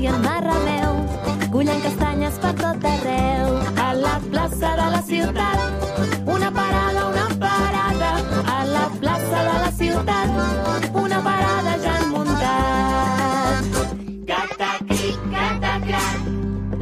i 0.00 0.06
el 0.06 0.18
marrameu. 0.24 0.92
collant 1.52 1.80
castanyes 1.84 2.36
per 2.42 2.52
tot 2.60 2.84
arreu, 2.90 3.48
a 3.84 3.88
la 4.02 4.12
plaça 4.30 4.70
de 4.78 4.86
la 4.94 5.00
ciutat. 5.08 5.58
Una 6.34 6.50
parada, 6.58 7.00
una 7.10 7.26
parada, 7.42 8.10
a 8.54 8.58
la 8.74 8.84
plaça 9.00 9.42
de 9.48 9.56
la 9.64 9.72
ciutat. 9.80 10.28
Una 11.02 11.18
parada 11.26 11.74
ja 11.84 11.96
han 11.96 12.06
muntat. 12.14 13.64
Catacric, 14.30 15.18
catacrac, 15.34 16.30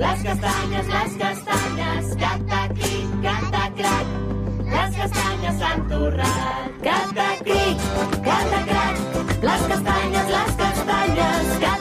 les 0.05 0.23
castanyes, 0.29 0.93
les 0.95 1.19
castanyes, 1.25 2.15
catacric, 2.23 3.19
catacrac, 3.27 4.07
les 4.77 5.03
castanyes 5.03 5.59
s'han 5.65 5.89
torrat. 5.91 6.71
Catacric, 6.87 7.91
catacrac, 8.31 8.97
les 9.51 9.69
castanyes, 9.75 10.33
les 10.37 10.57
castanyes, 10.63 11.47
catacrac, 11.67 11.78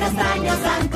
castañas 0.00 0.58
han 0.64 0.89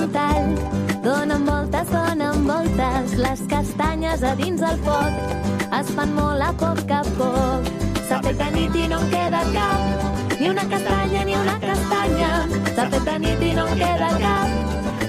un 0.00 0.12
tall. 0.12 0.54
Donen 1.02 1.44
voltes, 1.46 1.90
donen 1.90 2.46
voltes, 2.46 3.14
les 3.16 3.40
castanyes 3.48 4.22
a 4.22 4.34
dins 4.36 4.62
el 4.62 4.78
foc. 4.84 5.34
Es 5.80 5.90
fan 5.96 6.14
molt 6.16 6.44
a 6.44 6.52
poc 6.62 6.90
a 6.90 7.02
poc. 7.18 7.68
S'ha 8.08 8.20
fet 8.24 8.38
de 8.40 8.48
nit 8.56 8.76
i 8.76 8.86
no 8.90 9.00
en 9.00 9.10
queda 9.12 9.42
cap, 9.54 10.06
ni 10.40 10.48
una 10.50 10.64
castanya, 10.72 11.24
ni 11.24 11.36
una 11.38 11.58
castanya. 11.64 12.30
S'ha 12.74 12.88
fet 12.94 13.04
de 13.10 13.18
nit 13.26 13.44
i 13.50 13.52
no 13.58 13.66
en 13.68 13.82
queda 13.82 14.10
cap, 14.24 14.48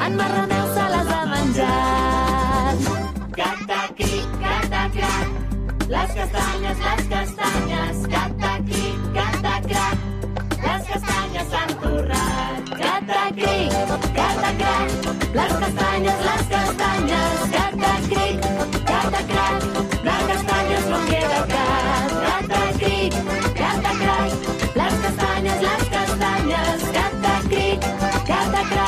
en 0.08 0.20
Marrameu 0.20 0.68
se 0.76 0.90
les 0.96 1.14
ha 1.16 1.22
menjat. 1.36 2.92
Catacric, 3.40 4.36
catacac, 4.44 5.88
les 5.96 6.20
castanyes, 6.20 6.86
les 6.90 7.10
castanyes, 7.16 8.06
catacric. 8.08 8.31
Las 15.34 15.54
castañas, 15.54 16.26
las 16.26 16.44
castañas, 16.48 17.40
catacrik, 17.52 18.42
catacra. 18.86 19.60
Las 20.04 20.24
castañas 20.24 20.86
menghela 20.90 21.46
kast, 21.54 22.16
catacrik, 22.28 23.14
catacra. 23.56 24.18
Las 24.76 24.94
castañas, 24.94 25.62
las 25.62 25.84
castañas, 25.90 26.82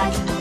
Thank 0.03 0.27
you. 0.27 0.32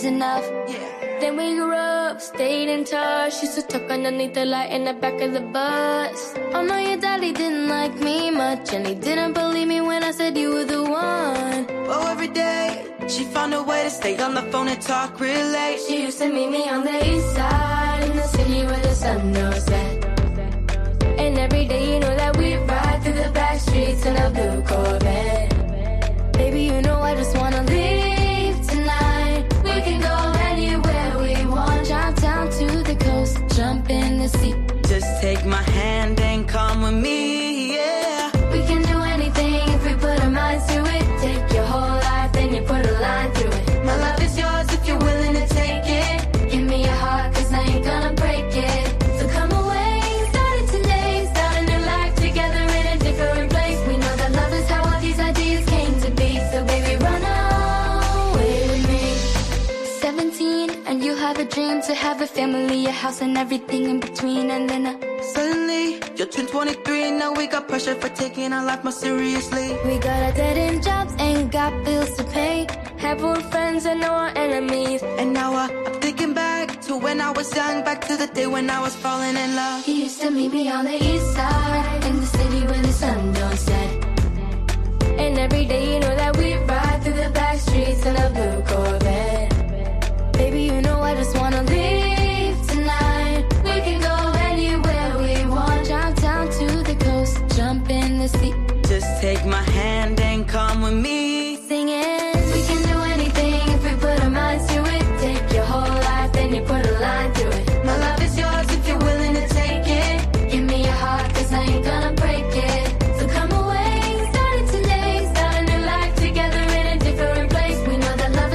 Was 0.00 0.04
enough. 0.04 0.46
Then 1.20 1.36
we 1.36 1.54
grew 1.54 1.74
up, 1.74 2.20
stayed 2.20 2.68
in 2.68 2.84
touch. 2.84 3.42
Used 3.42 3.54
to 3.56 3.62
talk 3.62 3.90
underneath 3.90 4.34
the 4.34 4.44
light 4.44 4.70
in 4.70 4.84
the 4.84 4.94
back 4.94 5.20
of 5.20 5.32
the 5.32 5.40
bus. 5.40 6.34
Oh 6.54 6.62
no, 6.62 6.78
your 6.78 6.96
daddy 6.96 7.32
didn't 7.32 7.68
like 7.68 7.94
me 8.00 8.30
much, 8.30 8.72
and 8.72 8.86
he 8.86 8.94
didn't 8.94 9.34
believe 9.34 9.68
me 9.68 9.80
when 9.80 10.02
I 10.02 10.12
said 10.12 10.38
you 10.38 10.54
were 10.54 10.64
the 10.64 10.82
one. 10.82 11.66
Oh, 11.92 12.06
every 12.10 12.28
day 12.28 12.86
she 13.08 13.24
found 13.24 13.52
a 13.54 13.62
way 13.62 13.84
to 13.84 13.90
stay 13.90 14.16
on 14.18 14.34
the 14.34 14.42
phone 14.50 14.68
and 14.68 14.80
talk 14.80 15.20
real 15.20 15.46
late. 15.48 15.78
She 15.86 16.02
used 16.02 16.18
to 16.18 16.28
meet 16.28 16.50
me 16.50 16.68
on 16.68 16.84
the 16.84 16.98
east 17.12 17.34
side 17.34 18.04
in 18.08 18.16
the 18.16 18.28
city 18.36 18.64
where 18.64 18.82
the 18.88 18.94
sun 18.94 19.32
don't 19.32 19.60
set. 19.60 20.04
And 21.22 21.38
every 21.38 21.66
day 21.66 21.92
you 21.92 22.00
know 22.00 22.14
that 22.16 22.36
we 22.36 22.56
ride 22.56 23.02
through 23.02 23.18
the 23.24 23.30
back 23.30 23.60
streets 23.60 24.06
in 24.06 24.16
a 24.16 24.30
blue 24.30 24.62
Corvette. 24.62 26.32
Baby, 26.32 26.62
you 26.62 26.80
know 26.80 26.98
I 27.00 27.14
just 27.14 27.36
house, 63.00 63.22
and 63.22 63.36
everything 63.38 63.84
in 63.88 63.98
between. 63.98 64.50
And 64.50 64.68
then 64.68 64.86
uh, 64.86 65.22
Suddenly, 65.22 66.00
you're 66.16 66.26
turned 66.26 66.48
23, 66.48 67.10
now 67.12 67.32
we 67.32 67.46
got 67.46 67.66
pressure 67.66 67.94
for 67.94 68.10
taking 68.10 68.52
our 68.52 68.64
life 68.64 68.84
more 68.84 68.92
seriously. 68.92 69.68
we 69.86 69.98
got 69.98 70.22
our 70.26 70.32
dead 70.32 70.56
end 70.58 70.82
jobs, 70.82 71.14
ain't 71.18 71.50
got 71.50 71.72
bills 71.84 72.14
to 72.16 72.24
pay. 72.24 72.66
Have 72.98 73.24
old 73.24 73.44
friends 73.52 73.86
and 73.86 74.00
know 74.00 74.12
our 74.24 74.32
enemies. 74.36 75.02
And 75.02 75.32
now 75.32 75.54
uh, 75.54 75.68
I'm 75.86 76.00
thinking 76.00 76.34
back 76.34 76.80
to 76.82 76.96
when 76.96 77.20
I 77.20 77.30
was 77.30 77.54
young, 77.56 77.82
back 77.84 78.00
to 78.08 78.16
the 78.16 78.26
day 78.26 78.46
when 78.46 78.68
I 78.68 78.80
was 78.80 78.94
falling 78.96 79.36
in 79.44 79.56
love. 79.56 79.84
He 79.84 80.02
used 80.04 80.20
to 80.20 80.30
meet 80.30 80.52
me 80.52 80.68
on 80.68 80.84
the 80.84 80.96
east 81.10 81.28
side 81.34 82.04
in 82.04 82.16
the 82.20 82.26
city 82.26 82.60
where 82.66 82.82
the 82.82 82.92
sun 82.92 83.32
don't 83.32 83.60
set. 83.68 83.90
And 85.22 85.38
every 85.38 85.64
day 85.64 85.94
you 85.94 86.00
know 86.00 86.14
that 86.22 86.36
we 86.36 86.54
ride 86.54 87.02
through 87.02 87.18
the 87.24 87.30
back 87.30 87.56
streets 87.58 88.04
in 88.04 88.16
a 88.16 88.28
blue 88.36 88.62
Corvette. 88.70 90.32
Baby, 90.32 90.62
you 90.64 90.80
know 90.82 91.00
I 91.00 91.14
just 91.14 91.34